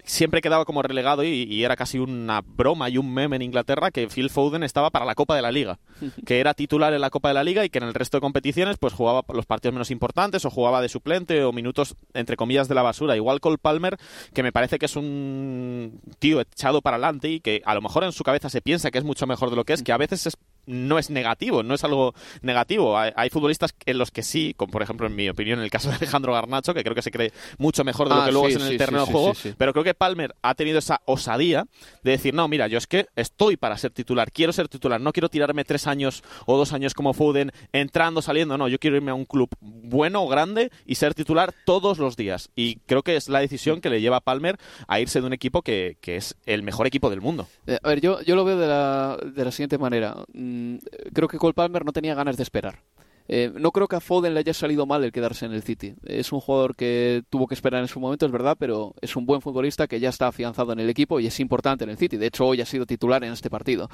siempre 0.03 0.41
quedaba 0.41 0.65
como 0.65 0.81
relegado 0.81 1.23
y, 1.23 1.61
era 1.63 1.75
casi 1.75 1.99
una 1.99 2.41
broma 2.41 2.89
y 2.89 2.97
un 2.97 3.13
meme 3.13 3.35
en 3.35 3.43
Inglaterra 3.43 3.91
que 3.91 4.07
Phil 4.07 4.29
Foden 4.29 4.63
estaba 4.63 4.89
para 4.89 5.05
la 5.05 5.15
Copa 5.15 5.35
de 5.35 5.41
la 5.41 5.51
Liga, 5.51 5.79
que 6.25 6.39
era 6.39 6.53
titular 6.53 6.93
en 6.93 7.01
la 7.01 7.09
Copa 7.09 7.29
de 7.29 7.35
la 7.35 7.43
Liga 7.43 7.63
y 7.65 7.69
que 7.69 7.79
en 7.79 7.85
el 7.85 7.93
resto 7.93 8.17
de 8.17 8.21
competiciones 8.21 8.77
pues 8.77 8.93
jugaba 8.93 9.23
los 9.33 9.45
partidos 9.45 9.73
menos 9.73 9.91
importantes 9.91 10.45
o 10.45 10.49
jugaba 10.49 10.81
de 10.81 10.89
suplente 10.89 11.43
o 11.43 11.51
minutos 11.51 11.95
entre 12.13 12.35
comillas 12.35 12.67
de 12.67 12.75
la 12.75 12.81
basura. 12.81 13.15
Igual 13.15 13.39
Cole 13.39 13.57
Palmer, 13.57 13.97
que 14.33 14.43
me 14.43 14.51
parece 14.51 14.79
que 14.79 14.85
es 14.85 14.95
un 14.95 16.01
tío 16.19 16.41
echado 16.41 16.81
para 16.81 16.97
adelante 16.97 17.29
y 17.29 17.39
que 17.39 17.61
a 17.65 17.75
lo 17.75 17.81
mejor 17.81 18.03
en 18.03 18.11
su 18.11 18.23
cabeza 18.23 18.49
se 18.49 18.61
piensa 18.61 18.91
que 18.91 18.97
es 18.97 19.03
mucho 19.03 19.27
mejor 19.27 19.49
de 19.49 19.55
lo 19.55 19.65
que 19.65 19.73
es, 19.73 19.83
que 19.83 19.91
a 19.91 19.97
veces 19.97 20.27
es 20.27 20.37
no 20.65 20.97
es 20.97 21.09
negativo, 21.09 21.63
no 21.63 21.73
es 21.73 21.83
algo 21.83 22.13
negativo. 22.41 22.97
Hay, 22.97 23.29
futbolistas 23.29 23.73
en 23.85 23.97
los 23.97 24.11
que 24.11 24.23
sí, 24.23 24.53
como 24.57 24.71
por 24.71 24.81
ejemplo 24.81 25.07
en 25.07 25.15
mi 25.15 25.29
opinión 25.29 25.59
en 25.59 25.63
el 25.63 25.71
caso 25.71 25.89
de 25.89 25.95
Alejandro 25.95 26.33
Garnacho, 26.33 26.73
que 26.73 26.83
creo 26.83 26.95
que 26.95 27.01
se 27.01 27.11
cree 27.11 27.31
mucho 27.57 27.83
mejor 27.83 28.09
de 28.09 28.15
lo 28.15 28.21
ah, 28.21 28.25
que 28.25 28.31
luego 28.31 28.47
es 28.47 28.55
en 28.55 28.63
el 28.63 28.77
terreno 28.77 29.05
de 29.05 29.11
juego, 29.11 29.33
pero 29.57 29.73
creo 29.73 29.83
que 29.83 29.93
Palmer 29.93 30.35
ha 30.41 30.55
tenido 30.55 30.79
esa 30.79 31.01
osadía 31.05 31.65
de 32.03 32.11
decir, 32.11 32.33
no, 32.33 32.47
mira, 32.47 32.67
yo 32.67 32.77
es 32.77 32.87
que 32.87 33.07
estoy 33.15 33.57
para 33.57 33.77
ser 33.77 33.91
titular, 33.91 34.31
quiero 34.31 34.53
ser 34.53 34.67
titular, 34.67 34.99
no 34.99 35.13
quiero 35.13 35.29
tirarme 35.29 35.63
tres 35.63 35.87
años 35.87 36.23
o 36.45 36.57
dos 36.57 36.73
años 36.73 36.93
como 36.93 37.13
Foden, 37.13 37.51
entrando, 37.71 38.21
saliendo, 38.21 38.57
no, 38.57 38.67
yo 38.67 38.79
quiero 38.79 38.97
irme 38.97 39.11
a 39.11 39.15
un 39.15 39.25
club 39.25 39.49
bueno 39.61 40.23
o 40.23 40.27
grande 40.27 40.71
y 40.85 40.95
ser 40.95 41.13
titular 41.13 41.53
todos 41.65 41.97
los 41.97 42.15
días. 42.15 42.49
Y 42.55 42.77
creo 42.85 43.03
que 43.03 43.15
es 43.15 43.29
la 43.29 43.39
decisión 43.39 43.81
que 43.81 43.89
le 43.89 44.01
lleva 44.01 44.17
a 44.17 44.21
Palmer 44.21 44.57
a 44.87 44.99
irse 44.99 45.21
de 45.21 45.27
un 45.27 45.33
equipo 45.33 45.61
que, 45.61 45.97
que 46.01 46.15
es 46.15 46.35
el 46.45 46.63
mejor 46.63 46.87
equipo 46.87 47.09
del 47.09 47.21
mundo. 47.21 47.47
Eh, 47.67 47.79
a 47.81 47.89
ver, 47.89 48.01
yo, 48.01 48.21
yo 48.21 48.35
lo 48.35 48.43
veo 48.43 48.57
de 48.57 48.67
la, 48.67 49.17
de 49.23 49.45
la 49.45 49.51
siguiente 49.51 49.77
manera. 49.77 50.15
Mm, 50.51 50.77
creo 51.13 51.27
que 51.27 51.37
Cole 51.37 51.53
Palmer 51.53 51.85
no 51.85 51.93
tenía 51.93 52.13
ganas 52.13 52.35
de 52.35 52.43
esperar. 52.43 52.79
Eh, 53.27 53.51
no 53.57 53.71
creo 53.71 53.87
que 53.87 53.95
a 53.95 54.01
Foden 54.01 54.33
le 54.33 54.41
haya 54.41 54.53
salido 54.53 54.85
mal 54.85 55.03
el 55.03 55.13
quedarse 55.13 55.45
en 55.45 55.53
el 55.53 55.63
City. 55.63 55.93
Es 56.03 56.33
un 56.33 56.41
jugador 56.41 56.75
que 56.75 57.23
tuvo 57.29 57.47
que 57.47 57.53
esperar 57.53 57.81
en 57.81 57.87
su 57.87 57.99
momento, 57.99 58.25
es 58.25 58.31
verdad, 58.31 58.57
pero 58.59 58.93
es 58.99 59.15
un 59.15 59.25
buen 59.25 59.41
futbolista 59.41 59.87
que 59.87 59.99
ya 60.01 60.09
está 60.09 60.27
afianzado 60.27 60.73
en 60.73 60.79
el 60.79 60.89
equipo 60.89 61.19
y 61.19 61.27
es 61.27 61.39
importante 61.39 61.85
en 61.85 61.91
el 61.91 61.97
City. 61.97 62.17
De 62.17 62.27
hecho, 62.27 62.45
hoy 62.45 62.59
ha 62.59 62.65
sido 62.65 62.85
titular 62.85 63.23
en 63.23 63.31
este 63.31 63.49
partido. 63.49 63.89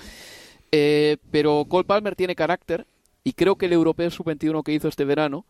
Eh, 0.71 1.17
pero 1.29 1.65
Cole 1.69 1.85
Palmer 1.85 2.15
tiene 2.15 2.35
carácter 2.35 2.87
y 3.23 3.33
creo 3.33 3.57
que 3.57 3.67
el 3.67 3.73
europeo 3.73 4.09
sub-21 4.09 4.63
que 4.63 4.73
hizo 4.73 4.87
este 4.87 5.05
verano 5.05 5.45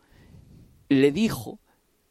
le 0.90 1.10
dijo 1.10 1.58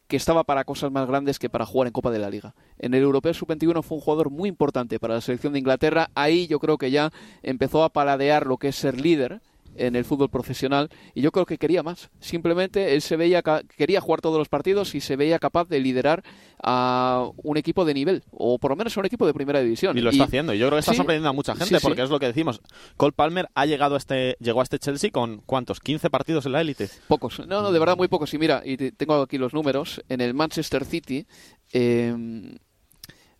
que 0.08 0.18
estaba 0.18 0.44
para 0.44 0.64
cosas 0.64 0.92
más 0.92 1.08
grandes 1.08 1.40
que 1.40 1.50
para 1.50 1.66
jugar 1.66 1.88
en 1.88 1.94
Copa 1.94 2.12
de 2.12 2.20
la 2.20 2.30
Liga. 2.30 2.54
En 2.80 2.94
el 2.94 3.04
Europeo 3.04 3.34
Sub-21 3.34 3.84
fue 3.84 3.98
un 3.98 4.04
jugador 4.04 4.30
muy 4.30 4.50
importante 4.50 5.00
para 5.00 5.16
la 5.16 5.22
selección 5.22 5.54
de 5.54 5.60
Inglaterra. 5.60 6.10
Ahí 6.16 6.48
yo 6.48 6.60
creo 6.60 6.78
que 6.78 6.92
ya 6.92 7.12
empezó 7.44 7.84
a 7.84 7.90
paladear 7.90 8.48
lo 8.48 8.58
que 8.58 8.70
es 8.70 8.76
ser 8.76 9.00
líder 9.00 9.42
en 9.77 9.96
el 9.96 10.05
fútbol 10.05 10.29
profesional 10.29 10.89
y 11.13 11.22
yo 11.22 11.31
creo 11.31 11.46
que 11.46 11.57
quería 11.57 11.84
más. 11.84 12.10
Simplemente 12.19 12.93
él 12.93 13.01
se 13.01 13.15
veía 13.15 13.41
quería 13.77 14.01
jugar 14.01 14.22
todos 14.22 14.38
los 14.38 14.50
partidos 14.50 14.96
y 14.96 15.01
se 15.01 15.15
veía 15.15 15.39
capaz 15.39 15.67
de 15.69 15.79
liderar 15.79 16.24
a 16.62 17.29
un 17.38 17.57
equipo 17.57 17.86
de 17.86 17.93
nivel 17.93 18.24
o 18.31 18.57
por 18.60 18.72
lo 18.72 18.75
menos 18.75 18.96
a 18.98 19.00
un 19.00 19.05
equipo 19.05 19.25
de 19.25 19.34
primera 19.34 19.60
división. 19.62 19.98
Y 19.98 20.01
lo 20.01 20.10
está 20.10 20.25
haciendo. 20.25 20.53
Y 20.53 20.57
yo 20.57 20.67
creo 20.67 20.77
que 20.77 20.81
está 20.81 20.93
sorprendiendo 20.93 21.29
a 21.29 21.34
mucha 21.34 21.55
gente 21.55 21.79
porque 21.79 22.01
es 22.01 22.10
lo 22.10 22.19
que 22.19 22.27
decimos. 22.27 22.62
Cole 22.98 23.13
Palmer 23.13 23.48
ha 23.53 23.65
llegado 23.65 23.96
a 23.96 23.98
este 23.98 24.38
llegó 24.39 24.62
a 24.62 24.63
este 24.63 24.79
Chelsea 24.79 25.12
con 25.12 25.41
¿cuántos? 25.46 25.79
15 25.79 26.10
partidos 26.10 26.46
en 26.46 26.51
la 26.53 26.62
élite. 26.62 26.89
Pocos. 27.07 27.39
No, 27.39 27.62
no, 27.62 27.72
de 27.72 27.79
verdad 27.79 27.98
muy 27.98 28.07
pocos. 28.07 28.34
Y 28.34 28.38
mira, 28.38 28.62
y 28.65 28.77
tengo 28.91 29.22
aquí 29.22 29.38
los 29.38 29.53
números. 29.53 30.01
En 30.10 30.22
el 30.22 30.34
Manchester 30.34 30.86
City 30.86 31.25
em, 31.72 32.57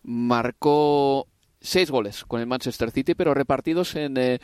marcó 0.02 1.26
seis 1.60 1.90
goles 1.90 2.24
con 2.24 2.40
el 2.40 2.46
Manchester 2.46 2.90
City, 2.90 3.14
pero 3.14 3.34
repartidos 3.34 3.96
en 3.96 4.16
eh, 4.16 4.38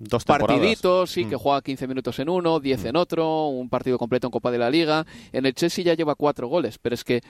Dos 0.00 0.24
partiditos, 0.24 1.10
sí, 1.10 1.26
que 1.26 1.36
mm. 1.36 1.38
juega 1.38 1.60
15 1.60 1.86
minutos 1.86 2.18
en 2.20 2.30
uno, 2.30 2.58
10 2.58 2.86
en 2.86 2.96
otro, 2.96 3.48
un 3.48 3.68
partido 3.68 3.98
completo 3.98 4.28
en 4.28 4.30
Copa 4.30 4.50
de 4.50 4.56
la 4.56 4.70
Liga. 4.70 5.04
En 5.30 5.44
el 5.44 5.54
Chelsea 5.54 5.84
ya 5.84 5.92
lleva 5.92 6.14
cuatro 6.14 6.48
goles, 6.48 6.78
pero 6.78 6.94
es 6.94 7.04
que 7.04 7.20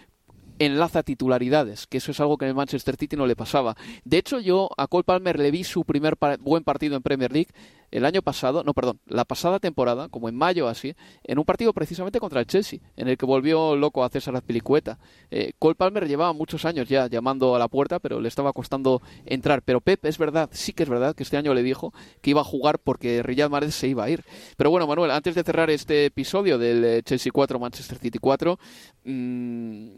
enlaza 0.61 1.03
titularidades, 1.03 1.89
que 1.89 1.99
eso 1.99 2.13
es 2.13 2.21
algo 2.21 2.39
que 2.39 2.45
en 2.45 2.51
el 2.51 2.55
Manchester 2.55 2.95
City 2.95 3.17
no 3.17 3.27
le 3.27 3.35
pasaba. 3.35 3.77
De 4.05 4.19
hecho, 4.19 4.39
yo 4.39 4.69
a 4.77 4.87
Cole 4.87 5.03
Palmer 5.03 5.41
le 5.41 5.51
vi 5.51 5.65
su 5.65 5.85
primer 5.85 6.17
buen 6.39 6.63
partido 6.63 6.95
en 6.95 7.03
Premier 7.03 7.33
League 7.33 7.49
el 7.91 8.05
año 8.05 8.23
pasado, 8.23 8.63
no, 8.65 8.73
perdón, 8.73 9.01
la 9.07 9.25
pasada 9.25 9.59
temporada, 9.59 10.09
como 10.09 10.29
en 10.29 10.37
mayo 10.37 10.69
así, 10.69 10.95
en 11.25 11.39
un 11.39 11.45
partido 11.45 11.73
precisamente 11.73 12.21
contra 12.21 12.41
el 12.41 12.47
Chelsea, 12.47 12.81
en 12.97 13.09
el 13.09 13.17
que 13.17 13.27
volvió 13.27 13.77
loco 13.77 14.05
a 14.05 14.09
César 14.09 14.37
Azpilicueta. 14.37 14.99
Eh, 15.31 15.53
Cole 15.59 15.75
Palmer 15.75 16.07
llevaba 16.07 16.33
muchos 16.33 16.65
años 16.65 16.89
ya 16.89 17.09
llamando 17.09 17.57
a 17.57 17.59
la 17.59 17.69
puerta, 17.69 17.99
pero 17.99 18.21
le 18.21 18.29
estaba 18.29 18.53
costando 18.53 19.03
entrar. 19.27 19.63
Pero 19.63 19.81
Pep, 19.81 20.05
es 20.05 20.19
verdad, 20.19 20.49
sí 20.53 20.73
que 20.73 20.85
es 20.85 20.89
verdad 20.89 21.15
que 21.15 21.23
este 21.23 21.37
año 21.37 21.55
le 21.55 21.63
dijo 21.63 21.93
que 22.21 22.31
iba 22.31 22.41
a 22.41 22.45
jugar 22.45 22.79
porque 22.79 23.23
Riyad 23.23 23.51
Mahrez 23.51 23.75
se 23.75 23.89
iba 23.89 24.05
a 24.05 24.11
ir. 24.11 24.25
Pero 24.57 24.71
bueno, 24.71 24.87
Manuel, 24.87 25.11
antes 25.11 25.35
de 25.35 25.43
cerrar 25.43 25.71
este 25.71 26.07
episodio 26.07 26.59
del 26.59 26.85
eh, 26.85 27.03
Chelsea 27.03 27.33
4, 27.33 27.59
Manchester 27.59 27.99
City 27.99 28.19
4, 28.19 28.59
mm, 29.05 29.89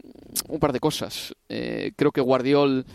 un 0.49 0.59
par 0.59 0.73
de 0.73 0.79
cosas. 0.79 1.35
Eh, 1.49 1.91
creo 1.95 2.11
que 2.11 2.21
Guardiol 2.21 2.85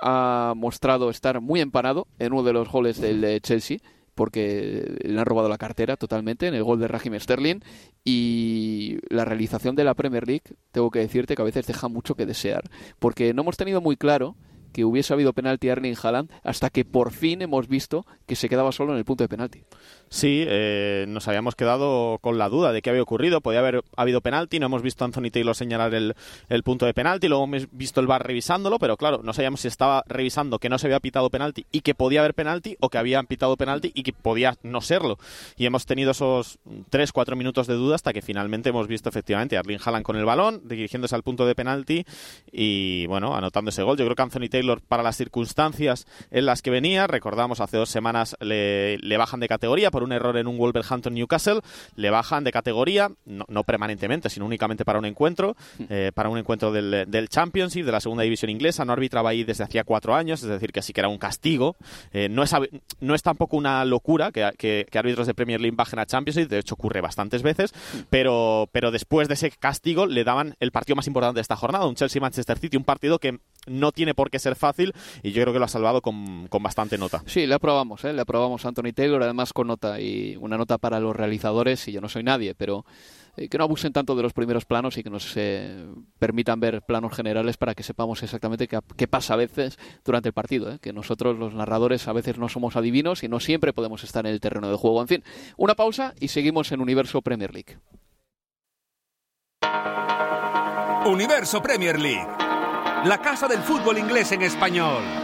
ha 0.00 0.52
mostrado 0.56 1.10
estar 1.10 1.40
muy 1.40 1.60
empanado 1.60 2.06
en 2.18 2.32
uno 2.32 2.42
de 2.42 2.52
los 2.52 2.68
goles 2.68 3.00
del 3.00 3.24
eh, 3.24 3.40
Chelsea 3.40 3.78
porque 4.14 4.96
le 5.02 5.18
han 5.18 5.26
robado 5.26 5.48
la 5.48 5.58
cartera 5.58 5.96
totalmente 5.96 6.46
en 6.46 6.54
el 6.54 6.62
gol 6.62 6.80
de 6.80 6.88
Raheem 6.88 7.18
Sterling 7.18 7.60
y 8.04 8.98
la 9.08 9.24
realización 9.24 9.74
de 9.74 9.84
la 9.84 9.94
Premier 9.94 10.26
League 10.26 10.56
tengo 10.72 10.90
que 10.90 11.00
decirte 11.00 11.34
que 11.34 11.42
a 11.42 11.46
veces 11.46 11.66
deja 11.66 11.88
mucho 11.88 12.14
que 12.14 12.26
desear 12.26 12.64
porque 12.98 13.34
no 13.34 13.42
hemos 13.42 13.56
tenido 13.56 13.80
muy 13.80 13.96
claro 13.96 14.36
que 14.74 14.84
hubiese 14.84 15.14
habido 15.14 15.32
penalti 15.32 15.68
a 15.68 15.72
Erling 15.72 15.94
Haaland 16.02 16.30
hasta 16.42 16.68
que 16.68 16.84
por 16.84 17.12
fin 17.12 17.40
hemos 17.42 17.68
visto 17.68 18.04
que 18.26 18.34
se 18.34 18.48
quedaba 18.48 18.72
solo 18.72 18.92
en 18.92 18.98
el 18.98 19.04
punto 19.04 19.22
de 19.22 19.28
penalti. 19.28 19.62
Sí, 20.14 20.44
eh, 20.46 21.06
nos 21.08 21.26
habíamos 21.26 21.56
quedado 21.56 22.18
con 22.20 22.38
la 22.38 22.48
duda 22.48 22.70
de 22.70 22.82
qué 22.82 22.90
había 22.90 23.02
ocurrido. 23.02 23.40
Podía 23.40 23.58
haber 23.58 23.82
habido 23.96 24.20
penalti, 24.20 24.60
no 24.60 24.66
hemos 24.66 24.80
visto 24.80 25.02
a 25.02 25.06
Anthony 25.06 25.30
Taylor 25.32 25.56
señalar 25.56 25.92
el, 25.92 26.14
punto 26.62 26.86
de 26.86 26.94
penalti, 26.94 27.26
luego 27.26 27.42
hemos 27.42 27.66
visto 27.72 28.00
el 28.00 28.06
VAR 28.06 28.24
revisándolo, 28.24 28.78
pero 28.78 28.96
claro, 28.96 29.22
no 29.24 29.32
sabíamos 29.32 29.62
si 29.62 29.66
estaba 29.66 30.04
revisando 30.06 30.60
que 30.60 30.68
no 30.68 30.78
se 30.78 30.86
había 30.86 31.00
pitado 31.00 31.30
penalti 31.30 31.66
y 31.72 31.80
que 31.80 31.96
podía 31.96 32.20
haber 32.20 32.32
penalti 32.32 32.76
o 32.78 32.90
que 32.90 32.98
habían 32.98 33.26
pitado 33.26 33.56
penalti 33.56 33.90
y 33.92 34.04
que 34.04 34.12
podía 34.12 34.54
no 34.62 34.80
serlo. 34.82 35.18
Y 35.56 35.66
hemos 35.66 35.84
tenido 35.84 36.12
esos 36.12 36.60
3-4 36.92 37.34
minutos 37.34 37.66
de 37.66 37.74
duda 37.74 37.96
hasta 37.96 38.12
que 38.12 38.22
finalmente 38.22 38.68
hemos 38.68 38.86
visto 38.86 39.08
efectivamente 39.08 39.56
a 39.56 39.60
Erling 39.60 39.80
Haaland 39.84 40.04
con 40.04 40.14
el 40.14 40.24
balón, 40.24 40.62
dirigiéndose 40.68 41.16
al 41.16 41.24
punto 41.24 41.44
de 41.44 41.56
penalti 41.56 42.06
y 42.52 43.04
bueno, 43.08 43.34
anotando 43.34 43.70
ese 43.70 43.82
gol. 43.82 43.98
Yo 43.98 44.04
creo 44.04 44.14
que 44.14 44.22
Anthony 44.22 44.48
Taylor 44.48 44.80
para 44.80 45.02
las 45.02 45.16
circunstancias 45.16 46.06
en 46.30 46.46
las 46.46 46.62
que 46.62 46.70
venía. 46.70 47.08
Recordamos, 47.08 47.60
hace 47.60 47.78
dos 47.78 47.88
semanas 47.88 48.36
le, 48.38 49.16
bajan 49.16 49.40
de 49.40 49.48
categoría 49.48 49.90
por 49.90 50.03
un 50.04 50.12
error 50.12 50.36
en 50.36 50.46
un 50.46 50.58
Wolverhampton 50.58 51.14
Newcastle. 51.14 51.60
Le 51.96 52.10
bajan 52.10 52.44
de 52.44 52.52
categoría, 52.52 53.10
no, 53.24 53.64
permanentemente, 53.64 54.30
sino 54.30 54.46
únicamente 54.46 54.84
para 54.84 54.98
un 54.98 55.04
encuentro, 55.04 55.56
eh, 55.88 56.12
para 56.14 56.28
un 56.28 56.38
encuentro 56.38 56.72
del, 56.72 57.04
del, 57.08 57.28
Championship, 57.28 57.84
de 57.84 57.92
la 57.92 58.00
segunda 58.00 58.22
división 58.22 58.50
inglesa. 58.50 58.84
No 58.84 58.92
arbitraba 58.92 59.30
ahí 59.30 59.44
desde 59.44 59.64
hacía 59.64 59.84
cuatro 59.84 60.14
años, 60.14 60.42
es 60.42 60.48
decir, 60.48 60.72
que 60.72 60.82
sí 60.82 60.92
que 60.92 61.00
era 61.00 61.08
un 61.08 61.18
castigo. 61.18 61.76
Eh, 62.12 62.28
no, 62.28 62.42
es, 62.42 62.54
no 63.00 63.14
es 63.14 63.22
tampoco 63.22 63.56
una 63.56 63.84
locura 63.84 64.30
que, 64.32 64.50
que, 64.56 64.98
árbitros 64.98 65.26
de 65.26 65.34
Premier 65.34 65.60
League 65.60 65.76
bajen 65.76 65.98
a 65.98 66.06
Championship, 66.06 66.48
de 66.48 66.58
hecho 66.58 66.74
ocurre 66.74 67.00
bastantes 67.00 67.42
veces, 67.42 67.72
pero, 68.10 68.68
pero 68.72 68.90
después 68.90 69.28
de 69.28 69.34
ese 69.34 69.50
castigo 69.50 70.06
le 70.06 70.24
daban 70.24 70.54
el 70.60 70.70
partido 70.70 70.96
más 70.96 71.06
importante 71.06 71.38
de 71.38 71.42
esta 71.42 71.56
jornada, 71.56 71.86
un 71.86 71.94
Chelsea-Manchester 71.94 72.58
City, 72.58 72.76
un 72.76 72.84
partido 72.84 73.18
que 73.18 73.38
no 73.66 73.92
tiene 73.92 74.14
por 74.14 74.30
qué 74.30 74.38
ser 74.38 74.56
fácil 74.56 74.92
y 75.22 75.32
yo 75.32 75.42
creo 75.42 75.52
que 75.52 75.58
lo 75.58 75.64
ha 75.64 75.68
salvado 75.68 76.02
con, 76.02 76.48
bastante 76.60 76.96
nota. 76.98 77.22
Sí, 77.26 77.46
le 77.46 77.54
aprobamos, 77.54 78.04
¿eh? 78.04 78.12
le 78.12 78.22
aprobamos 78.22 78.64
a 78.64 78.68
Anthony 78.68 78.92
Taylor, 78.94 79.22
además 79.22 79.52
con 79.52 79.66
nota 79.66 79.83
y 80.00 80.36
una 80.36 80.56
nota 80.56 80.78
para 80.78 81.00
los 81.00 81.14
realizadores 81.14 81.86
y 81.88 81.92
yo 81.92 82.00
no 82.00 82.08
soy 82.08 82.22
nadie, 82.22 82.54
pero 82.54 82.84
eh, 83.36 83.48
que 83.48 83.58
no 83.58 83.64
abusen 83.64 83.92
tanto 83.92 84.14
de 84.14 84.22
los 84.22 84.32
primeros 84.32 84.64
planos 84.64 84.96
y 84.96 85.02
que 85.02 85.10
nos 85.10 85.32
eh, 85.36 85.86
permitan 86.18 86.60
ver 86.60 86.82
planos 86.82 87.14
generales 87.14 87.56
para 87.56 87.74
que 87.74 87.82
sepamos 87.82 88.22
exactamente 88.22 88.68
qué, 88.68 89.08
pasa 89.08 89.34
a 89.34 89.36
veces 89.36 89.78
durante 90.04 90.28
el 90.28 90.32
partido, 90.32 90.70
¿eh? 90.72 90.78
que 90.80 90.92
nosotros 90.92 91.38
los 91.38 91.54
narradores 91.54 92.06
a 92.08 92.12
veces 92.12 92.38
no 92.38 92.48
somos 92.48 92.76
adivinos 92.76 93.22
y 93.22 93.28
no 93.28 93.40
siempre 93.40 93.72
podemos 93.72 94.04
estar 94.04 94.26
en 94.26 94.32
el 94.32 94.40
terreno 94.40 94.70
de 94.70 94.76
juego. 94.76 95.00
En 95.00 95.08
fin, 95.08 95.24
una 95.56 95.74
pausa 95.74 96.14
y 96.20 96.28
seguimos 96.28 96.72
en 96.72 96.80
Universo 96.80 97.22
Premier 97.22 97.52
League. 97.52 97.78
Universo 101.06 101.62
Premier 101.62 102.00
League 102.00 102.44
la 103.04 103.18
casa 103.18 103.46
del 103.46 103.60
fútbol 103.60 103.98
inglés 103.98 104.32
en 104.32 104.40
español. 104.40 105.23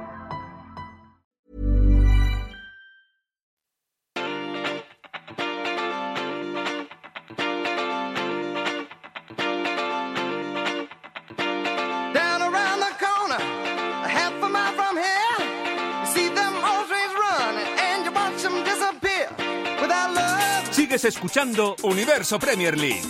Escuchando 21.31 21.77
Universo 21.83 22.37
Premier 22.37 22.77
League. 22.77 23.01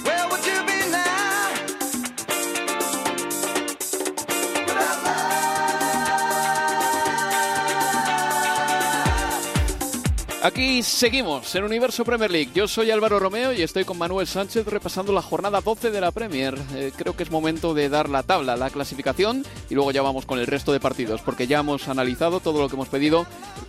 Aquí 10.43 10.81
seguimos 10.81 11.53
en 11.53 11.63
Universo 11.63 12.03
Premier 12.03 12.31
League. 12.31 12.49
Yo 12.55 12.67
soy 12.67 12.89
Álvaro 12.89 13.19
Romeo 13.19 13.53
y 13.53 13.61
estoy 13.61 13.85
con 13.85 13.99
Manuel 13.99 14.25
Sánchez 14.25 14.65
repasando 14.65 15.13
la 15.13 15.21
jornada 15.21 15.61
12 15.61 15.91
de 15.91 16.01
la 16.01 16.11
Premier. 16.11 16.57
Eh, 16.73 16.91
creo 16.97 17.15
que 17.15 17.21
es 17.21 17.29
momento 17.29 17.75
de 17.75 17.89
dar 17.89 18.09
la 18.09 18.23
tabla, 18.23 18.55
la 18.55 18.71
clasificación 18.71 19.45
y 19.69 19.75
luego 19.75 19.91
ya 19.91 20.01
vamos 20.01 20.25
con 20.25 20.39
el 20.39 20.47
resto 20.47 20.73
de 20.73 20.79
partidos 20.79 21.21
porque 21.21 21.45
ya 21.45 21.59
hemos 21.59 21.87
analizado 21.89 22.39
todo 22.39 22.59
lo 22.59 22.69
que 22.69 22.75
hemos 22.75 22.89
pedido, 22.89 23.27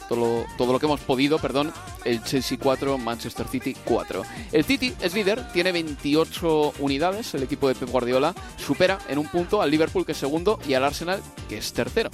todo 0.09 0.47
todo 0.57 0.73
lo 0.73 0.79
que 0.79 0.87
hemos 0.87 1.01
podido, 1.01 1.39
perdón, 1.39 1.75
el 2.07 2.23
Chelsea 2.25 2.57
4, 2.59 2.97
Manchester 2.97 3.47
City 3.49 3.77
4. 3.85 4.23
El 4.53 4.65
City 4.65 4.95
es 5.03 5.13
líder, 5.13 5.47
tiene 5.53 5.73
28 5.73 6.73
unidades, 6.79 7.35
el 7.35 7.43
equipo 7.43 7.69
de 7.69 7.75
Pep 7.75 7.91
Guardiola 7.91 8.35
supera 8.57 8.99
en 9.11 9.19
un 9.19 9.29
punto 9.29 9.61
al 9.61 9.71
Liverpool 9.71 10.07
que 10.07 10.13
es 10.13 10.19
segundo 10.19 10.59
y 10.67 10.73
al 10.73 10.85
Arsenal 10.85 11.21
que 11.51 11.59
es 11.59 11.71
tercero. 11.75 12.11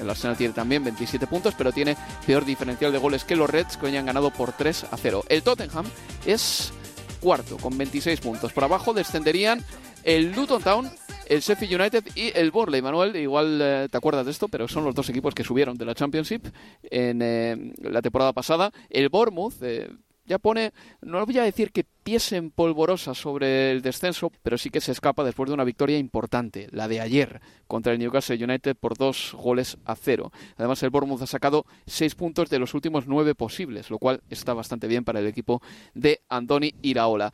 El 0.00 0.10
Arsenal 0.10 0.36
tiene 0.36 0.54
también 0.54 0.84
27 0.84 1.26
puntos, 1.26 1.54
pero 1.56 1.72
tiene 1.72 1.96
peor 2.26 2.44
diferencial 2.44 2.92
de 2.92 2.98
goles 2.98 3.24
que 3.24 3.36
los 3.36 3.48
Reds, 3.48 3.76
que 3.76 3.86
hoy 3.86 3.96
han 3.96 4.06
ganado 4.06 4.30
por 4.30 4.52
3 4.52 4.86
a 4.90 4.96
0. 4.96 5.24
El 5.28 5.42
Tottenham 5.42 5.86
es 6.26 6.72
cuarto, 7.20 7.56
con 7.56 7.76
26 7.76 8.20
puntos. 8.20 8.52
Por 8.52 8.64
abajo 8.64 8.92
descenderían 8.92 9.64
el 10.02 10.32
Luton 10.32 10.62
Town, 10.62 10.90
el 11.26 11.40
Sheffield 11.40 11.80
United 11.80 12.04
y 12.14 12.32
el 12.34 12.50
Borley. 12.50 12.82
Manuel, 12.82 13.16
igual 13.16 13.58
eh, 13.62 13.88
te 13.90 13.96
acuerdas 13.96 14.26
de 14.26 14.32
esto, 14.32 14.48
pero 14.48 14.68
son 14.68 14.84
los 14.84 14.94
dos 14.94 15.08
equipos 15.08 15.34
que 15.34 15.44
subieron 15.44 15.76
de 15.76 15.84
la 15.84 15.94
Championship 15.94 16.46
en 16.82 17.20
eh, 17.22 17.72
la 17.78 18.02
temporada 18.02 18.32
pasada. 18.32 18.70
El 18.90 19.08
Bournemouth... 19.08 19.62
Eh, 19.62 19.88
ya 20.26 20.38
pone, 20.38 20.72
no 21.02 21.24
voy 21.24 21.38
a 21.38 21.44
decir 21.44 21.72
que 21.72 21.84
pies 21.84 22.32
en 22.32 22.50
polvorosa 22.50 23.14
sobre 23.14 23.70
el 23.70 23.82
descenso, 23.82 24.30
pero 24.42 24.58
sí 24.58 24.70
que 24.70 24.80
se 24.80 24.92
escapa 24.92 25.24
después 25.24 25.48
de 25.48 25.54
una 25.54 25.64
victoria 25.64 25.98
importante, 25.98 26.68
la 26.70 26.88
de 26.88 27.00
ayer 27.00 27.40
contra 27.66 27.92
el 27.92 27.98
Newcastle 27.98 28.42
United 28.42 28.76
por 28.76 28.96
dos 28.96 29.34
goles 29.34 29.78
a 29.84 29.94
cero. 29.94 30.32
Además, 30.56 30.82
el 30.82 30.90
Bournemouth 30.90 31.22
ha 31.22 31.26
sacado 31.26 31.66
seis 31.86 32.14
puntos 32.14 32.50
de 32.50 32.58
los 32.58 32.74
últimos 32.74 33.06
nueve 33.06 33.34
posibles, 33.34 33.90
lo 33.90 33.98
cual 33.98 34.22
está 34.30 34.54
bastante 34.54 34.86
bien 34.86 35.04
para 35.04 35.20
el 35.20 35.26
equipo 35.26 35.62
de 35.94 36.20
Andoni 36.28 36.74
Iraola. 36.82 37.32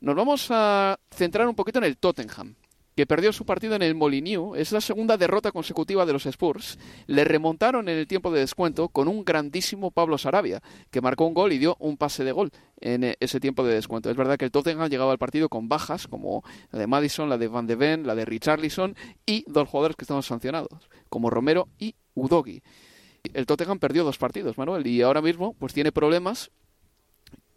Nos 0.00 0.14
vamos 0.14 0.48
a 0.50 0.98
centrar 1.10 1.48
un 1.48 1.54
poquito 1.54 1.78
en 1.78 1.84
el 1.84 1.96
Tottenham 1.96 2.54
que 2.96 3.06
perdió 3.06 3.30
su 3.32 3.44
partido 3.44 3.74
en 3.74 3.82
el 3.82 3.94
Molineux, 3.94 4.56
es 4.56 4.72
la 4.72 4.80
segunda 4.80 5.18
derrota 5.18 5.52
consecutiva 5.52 6.06
de 6.06 6.14
los 6.14 6.24
Spurs. 6.24 6.78
Le 7.06 7.24
remontaron 7.24 7.90
en 7.90 7.98
el 7.98 8.06
tiempo 8.06 8.32
de 8.32 8.40
descuento 8.40 8.88
con 8.88 9.06
un 9.06 9.22
grandísimo 9.22 9.90
Pablo 9.90 10.16
Sarabia, 10.16 10.62
que 10.90 11.02
marcó 11.02 11.26
un 11.26 11.34
gol 11.34 11.52
y 11.52 11.58
dio 11.58 11.76
un 11.78 11.98
pase 11.98 12.24
de 12.24 12.32
gol 12.32 12.50
en 12.80 13.04
eh, 13.04 13.16
ese 13.20 13.38
tiempo 13.38 13.64
de 13.64 13.74
descuento. 13.74 14.08
Es 14.08 14.16
verdad 14.16 14.38
que 14.38 14.46
el 14.46 14.50
Tottenham 14.50 14.88
llegaba 14.88 15.12
al 15.12 15.18
partido 15.18 15.50
con 15.50 15.68
bajas, 15.68 16.08
como 16.08 16.42
la 16.70 16.78
de 16.78 16.86
Madison, 16.86 17.28
la 17.28 17.36
de 17.36 17.48
Van 17.48 17.66
de 17.66 17.76
Ven, 17.76 18.06
la 18.06 18.14
de 18.14 18.24
Richarlison 18.24 18.96
y 19.26 19.44
dos 19.46 19.68
jugadores 19.68 19.96
que 19.96 20.04
estaban 20.04 20.22
sancionados, 20.22 20.88
como 21.10 21.28
Romero 21.28 21.68
y 21.78 21.96
Udogi. 22.14 22.62
El 23.34 23.44
Tottenham 23.44 23.78
perdió 23.78 24.04
dos 24.04 24.16
partidos, 24.16 24.56
Manuel, 24.56 24.86
y 24.86 25.02
ahora 25.02 25.20
mismo 25.20 25.52
pues 25.58 25.74
tiene 25.74 25.92
problemas 25.92 26.50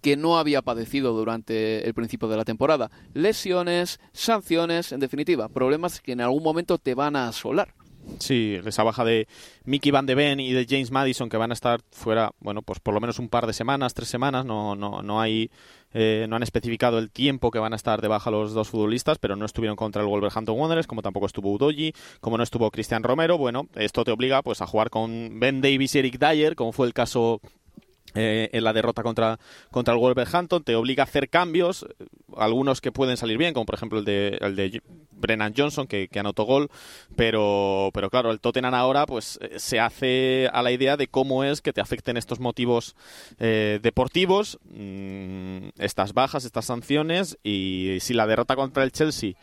que 0.01 0.17
no 0.17 0.37
había 0.37 0.61
padecido 0.61 1.13
durante 1.13 1.85
el 1.85 1.93
principio 1.93 2.27
de 2.27 2.37
la 2.37 2.45
temporada. 2.45 2.91
Lesiones, 3.13 3.99
sanciones, 4.13 4.91
en 4.91 4.99
definitiva, 4.99 5.49
problemas 5.49 6.01
que 6.01 6.13
en 6.13 6.21
algún 6.21 6.43
momento 6.43 6.77
te 6.77 6.95
van 6.95 7.15
a 7.15 7.27
asolar. 7.27 7.73
Sí, 8.17 8.59
esa 8.65 8.83
baja 8.83 9.05
de 9.05 9.27
Mickey 9.65 9.91
Van 9.91 10.05
de 10.05 10.15
Ven 10.15 10.39
y 10.39 10.51
de 10.51 10.65
James 10.67 10.91
Madison 10.91 11.29
que 11.29 11.37
van 11.37 11.51
a 11.51 11.53
estar 11.53 11.81
fuera, 11.91 12.31
bueno, 12.39 12.61
pues 12.61 12.79
por 12.79 12.93
lo 12.93 12.99
menos 12.99 13.19
un 13.19 13.29
par 13.29 13.45
de 13.45 13.53
semanas, 13.53 13.93
tres 13.93 14.09
semanas, 14.09 14.45
no, 14.45 14.75
no, 14.75 15.03
no 15.03 15.21
hay, 15.21 15.51
eh, 15.93 16.25
no 16.27 16.35
han 16.35 16.43
especificado 16.43 16.97
el 16.97 17.11
tiempo 17.11 17.51
que 17.51 17.59
van 17.59 17.73
a 17.73 17.75
estar 17.75 18.01
de 18.01 18.07
baja 18.07 18.31
los 18.31 18.53
dos 18.53 18.69
futbolistas, 18.69 19.19
pero 19.19 19.35
no 19.35 19.45
estuvieron 19.45 19.75
contra 19.75 20.01
el 20.01 20.07
Wolverhampton 20.07 20.57
Wanderers, 20.57 20.87
como 20.87 21.01
tampoco 21.01 21.27
estuvo 21.27 21.51
Udoji, 21.51 21.93
como 22.19 22.37
no 22.37 22.43
estuvo 22.43 22.71
Cristian 22.71 23.03
Romero, 23.03 23.37
bueno, 23.37 23.67
esto 23.75 24.03
te 24.03 24.11
obliga 24.11 24.41
pues 24.41 24.61
a 24.61 24.67
jugar 24.67 24.89
con 24.89 25.39
Ben 25.39 25.61
Davis 25.61 25.95
y 25.95 25.99
Eric 25.99 26.17
Dyer, 26.17 26.55
como 26.55 26.71
fue 26.71 26.87
el 26.87 26.93
caso 26.93 27.41
eh, 28.15 28.49
en 28.53 28.63
la 28.63 28.73
derrota 28.73 29.03
contra, 29.03 29.39
contra 29.71 29.93
el 29.93 29.99
Wolverhampton, 29.99 30.63
te 30.63 30.75
obliga 30.75 31.03
a 31.03 31.05
hacer 31.05 31.29
cambios, 31.29 31.85
algunos 32.35 32.81
que 32.81 32.91
pueden 32.91 33.17
salir 33.17 33.37
bien, 33.37 33.53
como 33.53 33.65
por 33.65 33.75
ejemplo 33.75 33.99
el 33.99 34.05
de, 34.05 34.37
el 34.41 34.55
de 34.55 34.81
Brennan 35.11 35.53
Johnson, 35.55 35.87
que, 35.87 36.07
que, 36.07 36.19
anotó 36.19 36.43
gol, 36.43 36.69
pero, 37.15 37.91
pero 37.93 38.09
claro, 38.09 38.31
el 38.31 38.39
Tottenham 38.39 38.73
ahora 38.73 39.05
pues 39.05 39.37
eh, 39.41 39.59
se 39.59 39.79
hace 39.79 40.49
a 40.53 40.61
la 40.63 40.71
idea 40.71 40.97
de 40.97 41.07
cómo 41.07 41.43
es 41.43 41.61
que 41.61 41.73
te 41.73 41.81
afecten 41.81 42.17
estos 42.17 42.39
motivos 42.39 42.95
eh, 43.39 43.79
deportivos, 43.81 44.59
mmm, 44.63 45.69
estas 45.77 46.13
bajas, 46.13 46.45
estas 46.45 46.65
sanciones, 46.65 47.37
y 47.43 47.97
si 48.01 48.13
la 48.13 48.27
derrota 48.27 48.55
contra 48.55 48.83
el 48.83 48.91
Chelsea 48.91 49.33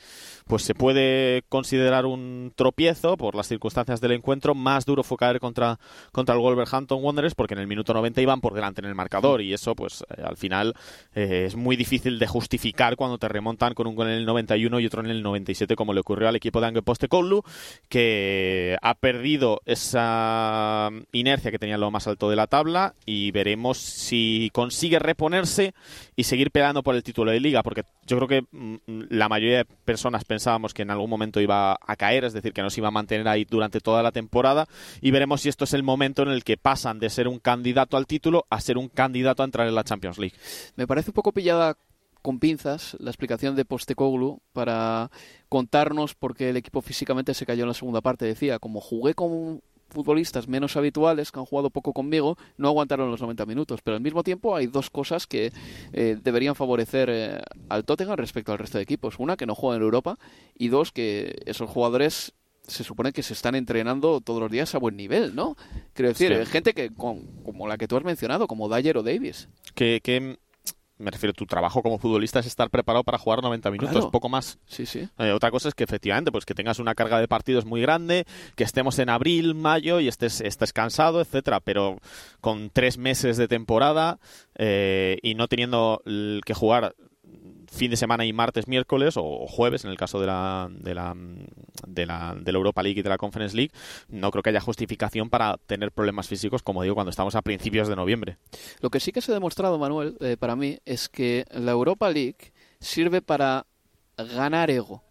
pues 0.46 0.62
se 0.62 0.74
puede 0.74 1.42
considerar 1.48 2.06
un 2.06 2.52
tropiezo 2.54 3.16
por 3.16 3.34
las 3.34 3.48
circunstancias 3.48 4.00
del 4.00 4.12
encuentro. 4.12 4.54
Más 4.54 4.84
duro 4.84 5.02
fue 5.02 5.16
caer 5.16 5.40
contra, 5.40 5.78
contra 6.12 6.34
el 6.34 6.40
Wolverhampton 6.40 7.02
Wanderers 7.02 7.34
porque 7.34 7.54
en 7.54 7.60
el 7.60 7.66
minuto 7.66 7.92
90 7.92 8.20
iban 8.20 8.40
por 8.40 8.54
delante 8.54 8.80
en 8.80 8.86
el 8.86 8.94
marcador 8.94 9.42
y 9.42 9.52
eso 9.52 9.74
pues 9.74 10.04
eh, 10.16 10.22
al 10.24 10.36
final 10.36 10.74
eh, 11.14 11.44
es 11.46 11.56
muy 11.56 11.76
difícil 11.76 12.18
de 12.18 12.26
justificar 12.26 12.96
cuando 12.96 13.18
te 13.18 13.28
remontan 13.28 13.74
con 13.74 13.88
un 13.88 13.96
gol 13.96 14.08
en 14.08 14.14
el 14.14 14.26
91 14.26 14.78
y 14.80 14.86
otro 14.86 15.00
en 15.00 15.10
el 15.10 15.22
97 15.22 15.74
como 15.74 15.92
le 15.92 16.00
ocurrió 16.00 16.28
al 16.28 16.36
equipo 16.36 16.60
de 16.60 16.68
Ange 16.68 16.82
Postecoglou 16.82 17.42
que 17.88 18.76
ha 18.82 18.94
perdido 18.94 19.62
esa 19.64 20.90
inercia 21.12 21.50
que 21.50 21.58
tenía 21.58 21.74
en 21.74 21.80
lo 21.80 21.90
más 21.90 22.06
alto 22.06 22.30
de 22.30 22.36
la 22.36 22.46
tabla 22.46 22.94
y 23.04 23.32
veremos 23.32 23.78
si 23.78 24.50
consigue 24.52 25.00
reponerse 25.00 25.74
y 26.14 26.24
seguir 26.24 26.52
peleando 26.52 26.84
por 26.84 26.94
el 26.94 27.02
título 27.02 27.32
de 27.32 27.40
liga 27.40 27.64
porque 27.64 27.82
yo 28.06 28.16
creo 28.18 28.28
que 28.28 28.42
mm, 28.56 28.76
la 29.10 29.28
mayoría 29.28 29.58
de 29.58 29.64
personas 29.64 30.24
pensábamos 30.36 30.74
que 30.74 30.82
en 30.82 30.90
algún 30.90 31.08
momento 31.08 31.40
iba 31.40 31.78
a 31.80 31.96
caer, 31.96 32.24
es 32.24 32.34
decir, 32.34 32.52
que 32.52 32.60
no 32.60 32.68
se 32.68 32.80
iba 32.80 32.88
a 32.88 32.90
mantener 32.90 33.26
ahí 33.26 33.46
durante 33.46 33.80
toda 33.80 34.02
la 34.02 34.12
temporada 34.12 34.66
y 35.00 35.10
veremos 35.10 35.40
si 35.40 35.48
esto 35.48 35.64
es 35.64 35.72
el 35.72 35.82
momento 35.82 36.22
en 36.22 36.28
el 36.28 36.44
que 36.44 36.58
pasan 36.58 36.98
de 36.98 37.08
ser 37.08 37.26
un 37.26 37.38
candidato 37.38 37.96
al 37.96 38.06
título 38.06 38.44
a 38.50 38.60
ser 38.60 38.76
un 38.76 38.88
candidato 38.88 39.42
a 39.42 39.46
entrar 39.46 39.66
en 39.66 39.74
la 39.74 39.82
Champions 39.82 40.18
League. 40.18 40.36
Me 40.76 40.86
parece 40.86 41.08
un 41.08 41.14
poco 41.14 41.32
pillada 41.32 41.78
con 42.20 42.38
pinzas 42.38 42.98
la 43.00 43.08
explicación 43.10 43.56
de 43.56 43.64
Postecoglou 43.64 44.42
para 44.52 45.10
contarnos 45.48 46.14
por 46.14 46.36
qué 46.36 46.50
el 46.50 46.58
equipo 46.58 46.82
físicamente 46.82 47.32
se 47.32 47.46
cayó 47.46 47.62
en 47.62 47.68
la 47.68 47.74
segunda 47.74 48.02
parte. 48.02 48.26
Decía, 48.26 48.58
como 48.58 48.82
jugué 48.82 49.14
con 49.14 49.62
futbolistas 49.88 50.48
menos 50.48 50.76
habituales 50.76 51.30
que 51.32 51.38
han 51.38 51.46
jugado 51.46 51.70
poco 51.70 51.92
conmigo 51.92 52.36
no 52.56 52.68
aguantaron 52.68 53.10
los 53.10 53.20
90 53.20 53.46
minutos, 53.46 53.80
pero 53.82 53.96
al 53.96 54.02
mismo 54.02 54.22
tiempo 54.22 54.56
hay 54.56 54.66
dos 54.66 54.90
cosas 54.90 55.26
que 55.26 55.52
eh, 55.92 56.18
deberían 56.22 56.54
favorecer 56.54 57.08
eh, 57.10 57.40
al 57.68 57.84
Tottenham 57.84 58.16
respecto 58.16 58.52
al 58.52 58.58
resto 58.58 58.78
de 58.78 58.84
equipos. 58.84 59.18
Una, 59.18 59.36
que 59.36 59.46
no 59.46 59.54
juega 59.54 59.76
en 59.76 59.82
Europa 59.82 60.18
y 60.56 60.68
dos, 60.68 60.92
que 60.92 61.42
esos 61.46 61.70
jugadores 61.70 62.34
se 62.66 62.84
supone 62.84 63.12
que 63.12 63.22
se 63.22 63.32
están 63.32 63.54
entrenando 63.54 64.20
todos 64.20 64.40
los 64.40 64.50
días 64.50 64.74
a 64.74 64.78
buen 64.78 64.96
nivel, 64.96 65.34
¿no? 65.34 65.56
Quiero 65.94 66.08
decir, 66.08 66.36
sí. 66.36 66.50
gente 66.50 66.74
que 66.74 66.90
como 66.92 67.68
la 67.68 67.78
que 67.78 67.86
tú 67.86 67.96
has 67.96 68.04
mencionado, 68.04 68.48
como 68.48 68.68
Dyer 68.68 68.98
o 68.98 69.02
Davis. 69.02 69.48
Que, 69.74 70.00
que 70.02 70.38
me 70.98 71.10
refiero, 71.10 71.32
tu 71.32 71.46
trabajo 71.46 71.82
como 71.82 71.98
futbolista 71.98 72.40
es 72.40 72.46
estar 72.46 72.70
preparado 72.70 73.04
para 73.04 73.18
jugar 73.18 73.42
90 73.42 73.70
minutos, 73.70 73.92
claro. 73.92 74.10
poco 74.10 74.28
más. 74.28 74.58
Sí, 74.66 74.86
sí. 74.86 75.08
Eh, 75.18 75.32
otra 75.32 75.50
cosa 75.50 75.68
es 75.68 75.74
que 75.74 75.84
efectivamente, 75.84 76.32
pues 76.32 76.44
que 76.46 76.54
tengas 76.54 76.78
una 76.78 76.94
carga 76.94 77.20
de 77.20 77.28
partidos 77.28 77.66
muy 77.66 77.80
grande, 77.80 78.24
que 78.54 78.64
estemos 78.64 78.98
en 78.98 79.10
abril, 79.10 79.54
mayo 79.54 80.00
y 80.00 80.08
estés, 80.08 80.40
estés 80.40 80.72
cansado, 80.72 81.20
etcétera, 81.20 81.60
pero 81.60 81.98
con 82.40 82.70
tres 82.70 82.96
meses 82.96 83.36
de 83.36 83.48
temporada 83.48 84.18
eh, 84.56 85.18
y 85.22 85.34
no 85.34 85.48
teniendo 85.48 86.02
que 86.04 86.54
jugar 86.54 86.94
fin 87.70 87.90
de 87.90 87.96
semana 87.96 88.24
y 88.24 88.32
martes, 88.32 88.68
miércoles 88.68 89.14
o 89.16 89.46
jueves 89.46 89.84
en 89.84 89.90
el 89.90 89.96
caso 89.96 90.20
de 90.20 90.26
la, 90.26 90.68
de 90.70 90.94
la, 90.94 91.14
de 91.86 92.06
la, 92.06 92.36
Europa 92.46 92.82
League 92.82 93.00
y 93.00 93.02
de 93.02 93.08
la 93.08 93.18
Conference 93.18 93.56
League, 93.56 93.72
no 94.08 94.30
creo 94.30 94.42
que 94.42 94.50
haya 94.50 94.60
justificación 94.60 95.30
para 95.30 95.56
tener 95.66 95.92
problemas 95.92 96.28
físicos, 96.28 96.62
como 96.62 96.82
digo, 96.82 96.94
cuando 96.94 97.10
estamos 97.10 97.34
a 97.34 97.42
principios 97.42 97.88
de 97.88 97.96
noviembre. 97.96 98.38
Lo 98.80 98.90
que 98.90 99.00
sí 99.00 99.12
que 99.12 99.20
se 99.20 99.32
ha 99.32 99.34
demostrado, 99.34 99.78
Manuel, 99.78 100.16
eh, 100.20 100.36
para 100.38 100.56
mí, 100.56 100.78
es 100.84 101.08
que 101.08 101.44
la 101.50 101.72
Europa 101.72 102.10
League 102.10 102.52
sirve 102.80 103.22
para 103.22 103.66
ganar 104.16 104.70
ego 104.70 105.02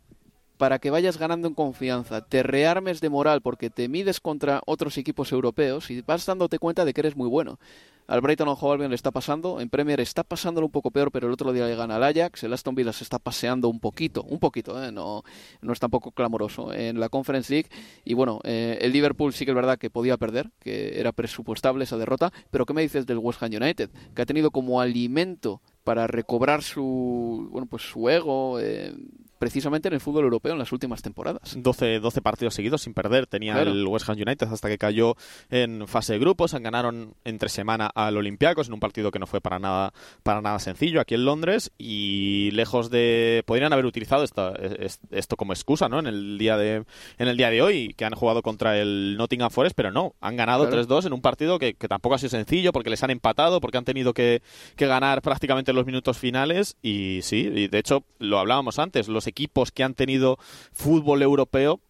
para 0.58 0.80
que 0.80 0.90
vayas 0.90 1.18
ganando 1.18 1.48
en 1.48 1.54
confianza, 1.54 2.22
te 2.22 2.42
rearmes 2.44 3.02
de 3.02 3.10
moral 3.10 3.42
porque 3.42 3.70
te 3.70 3.90
mides 3.90 4.20
contra 4.20 4.62
otros 4.66 4.98
equipos 4.98 5.32
europeos 5.32 5.92
y 5.92 6.02
vas 6.02 6.26
dándote 6.26 6.60
cuenta 6.60 6.86
de 6.86 6.94
que 6.94 7.02
eres 7.02 7.16
muy 7.16 7.28
bueno. 7.28 7.60
Al 8.08 8.22
Brighton 8.22 8.48
o 8.48 8.72
Albion 8.72 8.90
le 8.90 8.96
está 8.96 9.10
pasando, 9.10 9.60
en 9.60 9.70
Premier 9.70 10.00
está 10.00 10.24
pasándolo 10.24 10.68
un 10.68 10.72
poco 10.72 10.92
peor, 10.92 11.12
pero 11.12 11.26
el 11.26 11.34
otro 11.34 11.52
día 11.52 11.66
le 11.66 11.76
gana 11.76 11.96
al 11.96 12.04
Ajax, 12.04 12.44
el 12.44 12.54
Aston 12.54 12.76
Villa 12.76 12.94
se 12.94 13.04
está 13.04 13.18
paseando 13.18 13.68
un 13.68 13.80
poquito, 13.80 14.22
un 14.24 14.40
poquito, 14.40 14.84
¿eh? 14.84 14.92
no, 14.92 15.24
no 15.62 15.74
es 15.74 15.80
tampoco 15.80 16.12
clamoroso 16.12 16.72
en 16.72 17.00
la 17.00 17.10
Conference 17.10 17.52
League. 17.52 17.70
Y 18.04 18.14
bueno, 18.14 18.42
eh, 18.44 18.78
el 18.82 18.92
Liverpool 18.92 19.34
sí 19.34 19.46
que 19.46 19.52
es 19.52 19.56
verdad 19.56 19.80
que 19.80 19.90
podía 19.90 20.18
perder, 20.18 20.52
que 20.60 21.00
era 21.00 21.14
presupuestable 21.14 21.84
esa 21.84 21.98
derrota, 21.98 22.32
pero 22.52 22.66
¿qué 22.66 22.74
me 22.74 22.84
dices 22.84 23.08
del 23.08 23.18
West 23.18 23.42
Ham 23.42 23.52
United? 23.54 23.90
Que 24.14 24.22
ha 24.22 24.26
tenido 24.26 24.52
como 24.52 24.82
alimento 24.82 25.62
para 25.84 26.06
recobrar 26.06 26.62
su, 26.62 27.48
bueno, 27.52 27.68
pues 27.68 27.84
su 27.84 28.08
ego, 28.10 28.60
eh, 28.60 28.94
precisamente 29.46 29.90
en 29.90 29.94
el 29.94 30.00
fútbol 30.00 30.24
europeo 30.24 30.54
en 30.54 30.58
las 30.58 30.72
últimas 30.72 31.04
temporadas. 31.04 31.56
12, 31.56 32.00
12 32.00 32.22
partidos 32.24 32.56
seguidos 32.56 32.82
sin 32.82 32.96
perder 32.96 33.28
tenía 33.28 33.62
el 33.62 33.86
West 33.86 34.10
Ham 34.10 34.16
United 34.16 34.48
hasta 34.52 34.68
que 34.68 34.80
cayó 34.80 35.16
en 35.52 35.88
fase 35.88 36.14
de 36.14 36.20
grupos. 36.20 36.56
Ganaron 36.56 37.14
entre 37.24 37.50
semana 37.50 37.86
al 37.94 38.18
Olympiacos 38.18 38.70
en 38.70 38.74
un 38.74 38.80
partido 38.80 39.12
que 39.12 39.20
no 39.20 39.28
fue 39.28 39.42
para 39.42 39.60
nada, 39.60 39.94
para 40.24 40.42
nada 40.42 40.58
sencillo 40.58 41.00
aquí 41.00 41.14
en 41.14 41.26
Londres 41.26 41.72
y 41.78 42.50
lejos 42.54 42.90
de... 42.90 43.44
Podrían 43.46 43.72
haber 43.72 43.86
utilizado 43.86 44.24
esto, 44.24 44.52
esto 45.12 45.36
como 45.36 45.54
excusa 45.54 45.90
¿no? 45.90 46.00
en, 46.00 46.08
el 46.08 46.40
día 46.40 46.58
de, 46.58 46.84
en 47.20 47.28
el 47.28 47.38
día 47.38 47.52
de 47.52 47.62
hoy, 47.62 47.94
que 47.96 48.06
han 48.06 48.16
jugado 48.16 48.42
contra 48.42 48.80
el 48.80 49.16
Nottingham 49.16 49.52
Forest, 49.52 49.76
pero 49.76 49.92
no, 49.92 50.16
han 50.22 50.38
ganado 50.38 50.72
3-2 50.72 51.06
en 51.06 51.14
un 51.14 51.22
partido 51.22 51.60
que, 51.60 51.76
tampoco 51.76 52.16
ha 52.16 52.18
sido 52.18 52.32
sencillo 52.32 52.72
porque 52.72 52.90
les 52.90 53.04
han 53.04 53.12
empatado, 53.12 53.62
porque 53.62 53.78
han 53.78 53.86
tenido 53.86 54.16
que, 54.16 54.42
que 54.76 54.88
ganar 54.88 55.22
prácticamente 55.22 55.70
en 55.70 55.76
los 55.78 55.86
minutos 55.86 56.18
finales 56.18 56.78
y 56.82 57.20
sí, 57.22 57.48
y 57.54 57.68
de 57.68 57.78
hecho 57.78 58.04
lo 58.18 58.40
hablábamos 58.40 58.80
antes, 58.80 59.08
los 59.08 59.28
equipos 59.28 59.35
que 59.74 59.84
han 59.84 59.94
tenido 59.94 60.38
fútbol 60.74 61.22
europeo 61.22 61.82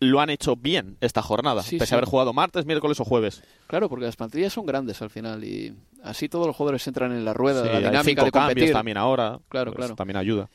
lo 0.00 0.20
han 0.20 0.30
hecho 0.30 0.56
bien 0.56 0.96
esta 1.00 1.22
jornada, 1.22 1.62
pese 1.62 1.94
a 1.94 1.96
haber 1.96 2.08
jugado 2.08 2.32
martes, 2.32 2.66
miércoles 2.66 3.00
o 3.00 3.04
jueves. 3.04 3.42
Claro, 3.66 3.88
porque 3.88 4.04
las 4.04 4.16
plantillas 4.16 4.52
son 4.52 4.64
grandes 4.66 5.02
al 5.02 5.10
final 5.10 5.42
y 5.44 5.74
así 6.02 6.28
todos 6.28 6.46
los 6.46 6.54
jugadores 6.54 6.86
entran 6.86 7.12
en 7.12 7.24
la 7.24 7.34
rueda, 7.34 7.64
la 7.64 7.80
dinámica 7.80 8.24
de 8.24 8.30
competir. 8.30 8.72
también 8.72 8.96
ahora, 8.96 9.40
claro, 9.48 9.72
claro. 9.72 9.96
también 9.96 10.16
ayuda. 10.16 10.48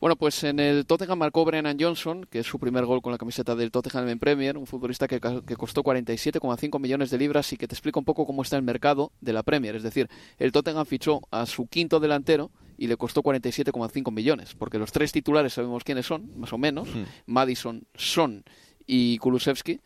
Bueno, 0.00 0.16
pues 0.16 0.44
en 0.44 0.60
el 0.60 0.86
Tottenham 0.86 1.18
marcó 1.18 1.44
Brennan 1.44 1.76
Johnson, 1.78 2.24
que 2.30 2.40
es 2.40 2.46
su 2.46 2.58
primer 2.58 2.84
gol 2.86 3.02
con 3.02 3.10
la 3.10 3.18
camiseta 3.18 3.56
del 3.56 3.72
Tottenham 3.72 4.08
en 4.08 4.18
Premier, 4.18 4.56
un 4.56 4.66
futbolista 4.66 5.08
que, 5.08 5.20
que 5.20 5.56
costó 5.56 5.82
47,5 5.82 6.78
millones 6.78 7.10
de 7.10 7.18
libras 7.18 7.52
y 7.52 7.56
que 7.56 7.66
te 7.66 7.74
explica 7.74 7.98
un 7.98 8.04
poco 8.04 8.24
cómo 8.24 8.42
está 8.42 8.56
el 8.56 8.62
mercado 8.62 9.10
de 9.20 9.32
la 9.32 9.42
Premier. 9.42 9.74
Es 9.74 9.82
decir, 9.82 10.08
el 10.38 10.52
Tottenham 10.52 10.86
fichó 10.86 11.20
a 11.32 11.46
su 11.46 11.66
quinto 11.66 11.98
delantero 11.98 12.50
y 12.78 12.86
le 12.86 12.96
costó 12.96 13.22
47,5 13.22 14.10
millones, 14.12 14.54
porque 14.54 14.78
los 14.78 14.92
tres 14.92 15.12
titulares 15.12 15.52
sabemos 15.52 15.84
quiénes 15.84 16.06
son, 16.06 16.30
más 16.38 16.52
o 16.52 16.58
menos, 16.58 16.88
hmm. 16.88 17.02
Madison, 17.26 17.86
Son 17.94 18.44
y 18.86 19.18
Kulusevski 19.18 19.80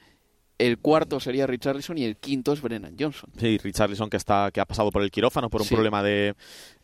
el 0.63 0.79
cuarto 0.79 1.19
sería 1.19 1.47
Richarlison 1.47 1.99
y 1.99 2.05
el 2.05 2.17
quinto 2.17 2.53
es 2.53 2.63
Brennan 2.63 2.95
Johnson. 2.99 3.31
Sí, 3.37 3.59
Richarlison 3.59 4.09
que 4.09 4.17
está 4.17 4.51
que 4.53 4.61
ha 4.61 4.65
pasado 4.65 4.93
por 4.93 5.03
el 5.03 5.11
quirófano 5.11 5.51
por 5.51 5.61
un 5.61 5.69
problema 5.69 6.05
de 6.05 6.35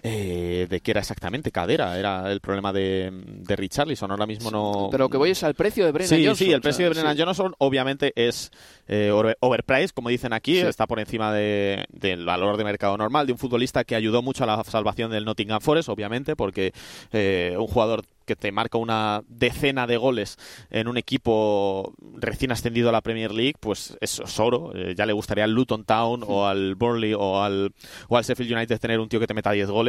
eh, 0.03 0.67
de 0.71 0.81
que 0.81 0.93
era 0.93 1.01
exactamente 1.01 1.51
cadera, 1.51 1.99
era 1.99 2.31
el 2.31 2.41
problema 2.41 2.73
de, 2.73 3.11
de 3.13 3.57
Richarlison. 3.57 4.11
Ahora 4.11 4.27
mismo 4.27 4.51
no. 4.51 4.89
Pero 4.91 5.05
lo 5.05 5.11
que 5.11 5.17
voy 5.17 5.31
es 5.31 5.43
al 5.43 5.55
precio 5.55 5.85
de 5.85 5.93
Brennan 5.93 6.25
Johnson. 6.25 6.37
Sí, 6.37 6.53
el 6.53 6.61
precio 6.61 6.85
de 6.85 6.91
Brennan 6.91 7.19
Johnson 7.19 7.55
obviamente 7.59 8.13
es 8.15 8.51
eh, 8.87 9.11
overpriced, 9.41 9.91
como 9.91 10.09
dicen 10.09 10.33
aquí, 10.33 10.59
está 10.59 10.87
por 10.87 11.01
encima 11.01 11.33
de, 11.33 11.85
del 11.91 12.25
valor 12.25 12.57
de 12.57 12.65
mercado 12.65 12.97
normal 12.97 13.27
de 13.27 13.33
un 13.33 13.39
futbolista 13.39 13.85
que 13.85 13.95
ayudó 13.97 14.23
mucho 14.23 14.45
a 14.45 14.47
la 14.47 14.63
salvación 14.65 15.11
del 15.11 15.25
Nottingham 15.25 15.61
Forest, 15.61 15.89
obviamente, 15.89 16.37
porque 16.37 16.73
eh, 17.13 17.55
un 17.59 17.67
jugador 17.67 18.05
que 18.29 18.37
te 18.37 18.53
marca 18.53 18.77
una 18.79 19.23
decena 19.27 19.87
de 19.87 19.97
goles 19.97 20.37
en 20.71 20.87
un 20.87 20.99
equipo 20.99 21.95
recién 22.15 22.53
ascendido 22.53 22.91
a 22.91 22.93
la 22.93 23.01
Premier 23.01 23.33
League, 23.33 23.55
pues 23.59 23.97
es 24.01 24.21
oro. 24.39 24.73
Eh, 24.75 24.95
ya 24.97 25.07
le 25.07 25.15
gustaría 25.15 25.45
al 25.45 25.53
Luton 25.53 25.85
Town 25.85 26.23
o 26.27 26.47
al 26.47 26.75
Burnley 26.75 27.15
o 27.15 27.43
al, 27.43 27.73
o 28.09 28.17
al 28.19 28.25
Sheffield 28.25 28.53
United 28.53 28.79
tener 28.79 29.01
un 29.01 29.09
tío 29.09 29.19
que 29.19 29.27
te 29.27 29.33
meta 29.33 29.51
10 29.51 29.71
goles. 29.71 29.88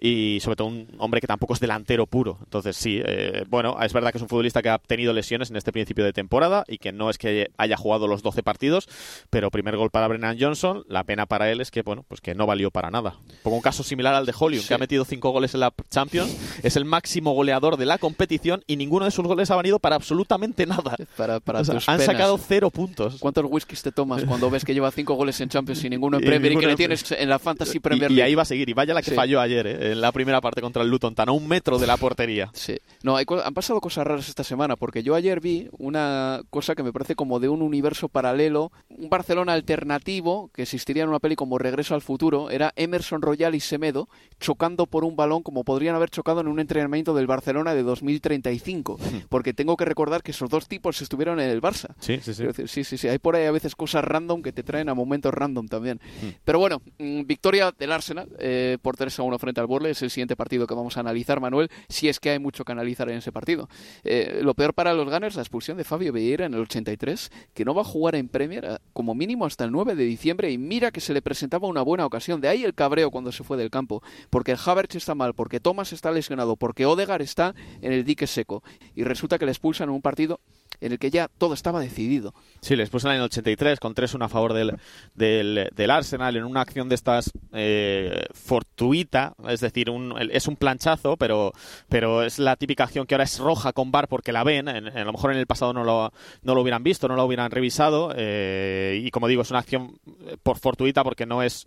Y 0.00 0.38
sobre 0.40 0.56
todo 0.56 0.68
un 0.68 0.88
hombre 0.98 1.20
que 1.20 1.26
tampoco 1.26 1.54
es 1.54 1.60
delantero 1.60 2.06
puro. 2.06 2.38
Entonces 2.44 2.76
sí, 2.76 3.00
eh, 3.04 3.44
bueno, 3.48 3.76
es 3.82 3.92
verdad 3.92 4.12
que 4.12 4.18
es 4.18 4.22
un 4.22 4.28
futbolista 4.28 4.62
que 4.62 4.68
ha 4.68 4.78
tenido 4.78 5.12
lesiones 5.12 5.50
en 5.50 5.56
este 5.56 5.72
principio 5.72 6.04
de 6.04 6.12
temporada 6.12 6.64
y 6.66 6.78
que 6.78 6.92
no 6.92 7.10
es 7.10 7.18
que 7.18 7.50
haya 7.56 7.76
jugado 7.76 8.06
los 8.06 8.22
12 8.22 8.42
partidos, 8.42 8.88
pero 9.30 9.50
primer 9.50 9.76
gol 9.76 9.90
para 9.90 10.08
Brennan 10.08 10.36
Johnson, 10.38 10.84
la 10.88 11.04
pena 11.04 11.26
para 11.26 11.50
él 11.50 11.60
es 11.60 11.70
que, 11.70 11.82
bueno, 11.82 12.04
pues 12.08 12.20
que 12.20 12.34
no 12.34 12.46
valió 12.46 12.70
para 12.70 12.90
nada. 12.90 13.16
Pongo 13.42 13.56
un 13.56 13.62
caso 13.62 13.82
similar 13.82 14.14
al 14.14 14.26
de 14.26 14.34
Hollywood, 14.38 14.66
que 14.66 14.74
ha 14.74 14.78
metido 14.78 15.04
5 15.04 15.30
goles 15.30 15.54
en 15.54 15.60
la 15.60 15.72
Champions, 15.90 16.36
es 16.62 16.76
el 16.76 16.84
máximo 16.84 17.32
goleador 17.32 17.76
de 17.76 17.86
la 17.86 17.98
competición 17.98 18.62
y 18.66 18.76
ninguno 18.76 19.04
de 19.04 19.10
sus 19.10 19.26
goles 19.26 19.50
ha 19.50 19.56
venido 19.56 19.78
para 19.78 19.96
absolutamente 19.96 20.66
nada. 20.66 20.96
Para, 21.16 21.40
para 21.40 21.60
han 21.60 22.00
sacado 22.00 22.38
cero 22.38 22.70
puntos. 22.70 23.16
¿Cuántos 23.18 23.44
whiskies 23.48 23.82
te 23.82 23.92
tomas 23.92 24.24
cuando 24.24 24.50
ves 24.50 24.64
que 24.64 24.74
lleva 24.74 24.90
cinco 24.90 25.14
goles 25.14 25.40
en 25.40 25.48
Champions 25.48 25.84
y 25.84 25.90
ninguno 25.90 26.18
en 26.18 26.24
Premier 26.26 26.52
y, 26.52 26.56
que 26.56 26.66
le 26.66 26.76
tienes 26.76 27.10
en 27.12 27.28
la 27.28 27.38
Fantasy 27.38 27.80
Premier 27.80 28.10
League? 28.10 28.20
Y, 28.20 28.22
ahí 28.22 28.34
va 28.34 28.42
a 28.42 28.46
seguir. 28.46 28.68
Y 28.68 28.72
vaya 28.72 28.94
la 28.94 29.02
que 29.02 29.12
falló 29.12 29.27
ayer, 29.36 29.66
¿eh? 29.66 29.92
en 29.92 30.00
la 30.00 30.12
primera 30.12 30.40
parte 30.40 30.60
contra 30.60 30.82
el 30.82 30.88
Luton, 30.88 31.14
tan 31.14 31.28
a 31.28 31.32
un 31.32 31.46
metro 31.46 31.78
de 31.78 31.86
la 31.86 31.96
portería. 31.96 32.50
Sí. 32.54 32.76
No, 33.02 33.16
han 33.16 33.54
pasado 33.54 33.80
cosas 33.80 34.06
raras 34.06 34.28
esta 34.28 34.44
semana, 34.44 34.76
porque 34.76 35.02
yo 35.02 35.14
ayer 35.14 35.40
vi 35.40 35.68
una 35.72 36.40
cosa 36.50 36.74
que 36.74 36.82
me 36.82 36.92
parece 36.92 37.14
como 37.14 37.40
de 37.40 37.48
un 37.48 37.62
universo 37.62 38.08
paralelo, 38.08 38.72
un 38.88 39.08
Barcelona 39.08 39.52
alternativo 39.52 40.50
que 40.54 40.62
existiría 40.62 41.02
en 41.02 41.08
una 41.08 41.18
peli 41.18 41.36
como 41.36 41.58
Regreso 41.58 41.94
al 41.94 42.02
Futuro. 42.02 42.50
Era 42.50 42.72
Emerson 42.76 43.22
Royal 43.22 43.54
y 43.54 43.60
Semedo 43.60 44.08
chocando 44.40 44.86
por 44.86 45.04
un 45.04 45.16
balón 45.16 45.42
como 45.42 45.64
podrían 45.64 45.94
haber 45.94 46.10
chocado 46.10 46.40
en 46.40 46.48
un 46.48 46.60
entrenamiento 46.60 47.14
del 47.14 47.26
Barcelona 47.26 47.74
de 47.74 47.82
2035. 47.82 48.98
Porque 49.28 49.52
tengo 49.52 49.76
que 49.76 49.84
recordar 49.84 50.22
que 50.22 50.30
esos 50.30 50.50
dos 50.50 50.68
tipos 50.68 51.00
estuvieron 51.02 51.40
en 51.40 51.50
el 51.50 51.60
Barça. 51.60 51.94
Sí, 52.00 52.18
sí, 52.22 52.34
sí. 52.34 52.44
sí, 52.66 52.84
sí, 52.84 52.98
sí. 52.98 53.08
Hay 53.08 53.18
por 53.18 53.36
ahí 53.36 53.46
a 53.46 53.52
veces 53.52 53.74
cosas 53.74 54.04
random 54.04 54.42
que 54.42 54.52
te 54.52 54.62
traen 54.62 54.88
a 54.88 54.94
momentos 54.94 55.32
random 55.32 55.66
también. 55.68 56.00
Pero 56.44 56.58
bueno, 56.58 56.80
mm, 56.98 57.24
victoria 57.24 57.72
del 57.76 57.92
Arsenal 57.92 58.28
eh, 58.38 58.78
por 58.80 58.96
3 58.96 59.17
a 59.18 59.22
1 59.22 59.38
frente 59.38 59.60
al 59.60 59.66
Borle. 59.66 59.90
Es 59.90 60.02
el 60.02 60.10
siguiente 60.10 60.36
partido 60.36 60.66
que 60.66 60.74
vamos 60.74 60.96
a 60.96 61.00
analizar, 61.00 61.40
Manuel, 61.40 61.70
si 61.88 62.08
es 62.08 62.20
que 62.20 62.30
hay 62.30 62.38
mucho 62.38 62.64
que 62.64 62.72
analizar 62.72 63.08
en 63.10 63.18
ese 63.18 63.32
partido. 63.32 63.68
Eh, 64.04 64.40
lo 64.42 64.54
peor 64.54 64.74
para 64.74 64.94
los 64.94 65.10
Gunners, 65.10 65.36
la 65.36 65.42
expulsión 65.42 65.76
de 65.76 65.84
Fabio 65.84 66.12
Vieira 66.12 66.46
en 66.46 66.54
el 66.54 66.60
83, 66.60 67.30
que 67.54 67.64
no 67.64 67.74
va 67.74 67.82
a 67.82 67.84
jugar 67.84 68.14
en 68.14 68.28
Premier 68.28 68.64
eh, 68.64 68.78
como 68.92 69.14
mínimo 69.14 69.46
hasta 69.46 69.64
el 69.64 69.72
9 69.72 69.94
de 69.94 70.04
diciembre. 70.04 70.50
Y 70.50 70.58
mira 70.58 70.90
que 70.90 71.00
se 71.00 71.12
le 71.12 71.22
presentaba 71.22 71.68
una 71.68 71.82
buena 71.82 72.06
ocasión. 72.06 72.40
De 72.40 72.48
ahí 72.48 72.64
el 72.64 72.74
cabreo 72.74 73.10
cuando 73.10 73.32
se 73.32 73.44
fue 73.44 73.56
del 73.56 73.70
campo. 73.70 74.02
Porque 74.30 74.52
el 74.52 74.58
Havertz 74.64 74.96
está 74.96 75.14
mal, 75.14 75.34
porque 75.34 75.60
Thomas 75.60 75.92
está 75.92 76.10
lesionado, 76.10 76.56
porque 76.56 76.86
Odegar 76.86 77.22
está 77.22 77.54
en 77.80 77.92
el 77.92 78.04
dique 78.04 78.26
seco. 78.26 78.62
Y 78.94 79.04
resulta 79.04 79.38
que 79.38 79.44
le 79.44 79.52
expulsan 79.52 79.88
en 79.88 79.94
un 79.94 80.02
partido 80.02 80.40
en 80.80 80.92
el 80.92 80.98
que 80.98 81.10
ya 81.10 81.28
todo 81.38 81.54
estaba 81.54 81.80
decidido. 81.80 82.34
Sí, 82.60 82.76
le 82.76 82.82
expulsan 82.82 83.12
en 83.12 83.18
el 83.18 83.24
83 83.24 83.80
con 83.80 83.94
3-1 83.94 84.24
a 84.24 84.28
favor 84.28 84.52
del, 84.52 84.78
del, 85.14 85.90
Arsenal 85.90 86.36
en 86.36 86.44
una 86.44 86.60
acción 86.60 86.88
de 86.88 86.94
estas 86.94 87.32
eh, 87.52 88.26
fortuita, 88.32 89.34
es 89.48 89.60
decir, 89.60 89.90
un, 89.90 90.14
es 90.30 90.46
un 90.48 90.56
planchazo, 90.56 91.16
pero, 91.16 91.52
pero 91.88 92.22
es 92.22 92.38
la 92.38 92.56
típica 92.56 92.84
acción 92.84 93.06
que 93.06 93.14
ahora 93.14 93.24
es 93.24 93.38
roja 93.38 93.72
con 93.72 93.90
bar 93.90 94.08
porque 94.08 94.32
la 94.32 94.44
ven, 94.44 94.68
a 94.68 95.04
lo 95.04 95.12
mejor 95.12 95.32
en 95.32 95.38
el 95.38 95.46
pasado 95.46 95.72
no 95.72 95.84
lo, 95.84 96.12
no 96.42 96.54
lo 96.54 96.62
hubieran 96.62 96.82
visto, 96.82 97.08
no 97.08 97.16
lo 97.16 97.24
hubieran 97.24 97.50
revisado, 97.50 98.12
eh, 98.16 99.00
y 99.02 99.10
como 99.10 99.28
digo, 99.28 99.42
es 99.42 99.50
una 99.50 99.60
acción 99.60 99.98
por 100.42 100.58
fortuita 100.58 101.02
porque 101.04 101.26
no 101.26 101.42
es 101.42 101.66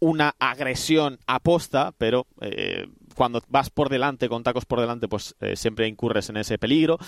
una 0.00 0.34
agresión 0.38 1.18
aposta, 1.26 1.94
pero 1.96 2.26
eh, 2.40 2.86
cuando 3.14 3.42
vas 3.48 3.70
por 3.70 3.88
delante, 3.88 4.28
con 4.28 4.42
tacos 4.42 4.64
por 4.64 4.80
delante, 4.80 5.08
pues 5.08 5.34
eh, 5.40 5.56
siempre 5.56 5.88
incurres 5.88 6.28
en 6.28 6.36
ese 6.36 6.58
peligro 6.58 6.98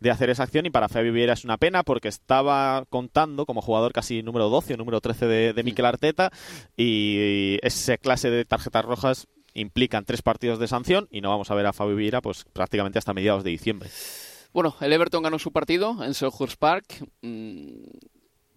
de 0.00 0.10
hacer 0.10 0.30
esa 0.30 0.44
acción 0.44 0.66
y 0.66 0.70
para 0.70 0.88
Fabio 0.88 1.12
Vieira 1.12 1.32
es 1.32 1.44
una 1.44 1.56
pena 1.56 1.82
porque 1.82 2.08
estaba 2.08 2.84
contando 2.88 3.46
como 3.46 3.62
jugador 3.62 3.92
casi 3.92 4.22
número 4.22 4.48
12 4.48 4.74
o 4.74 4.76
número 4.76 5.00
13 5.00 5.26
de, 5.26 5.52
de 5.52 5.62
Mikel 5.62 5.86
Arteta 5.86 6.30
y 6.76 7.58
esa 7.62 7.96
clase 7.98 8.30
de 8.30 8.44
tarjetas 8.44 8.84
rojas 8.84 9.26
implican 9.54 10.04
tres 10.04 10.22
partidos 10.22 10.58
de 10.58 10.68
sanción 10.68 11.08
y 11.10 11.20
no 11.20 11.30
vamos 11.30 11.50
a 11.50 11.54
ver 11.54 11.66
a 11.66 11.72
Fabio 11.72 11.96
Vieira 11.96 12.20
pues 12.20 12.44
prácticamente 12.52 12.98
hasta 12.98 13.14
mediados 13.14 13.42
de 13.42 13.50
diciembre. 13.50 13.90
Bueno, 14.52 14.74
el 14.80 14.92
Everton 14.92 15.22
ganó 15.22 15.38
su 15.38 15.52
partido 15.52 16.02
en 16.02 16.14
Selhurst 16.14 16.58
Park. 16.58 16.86
Mm, 17.22 17.82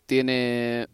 tiene 0.06 0.88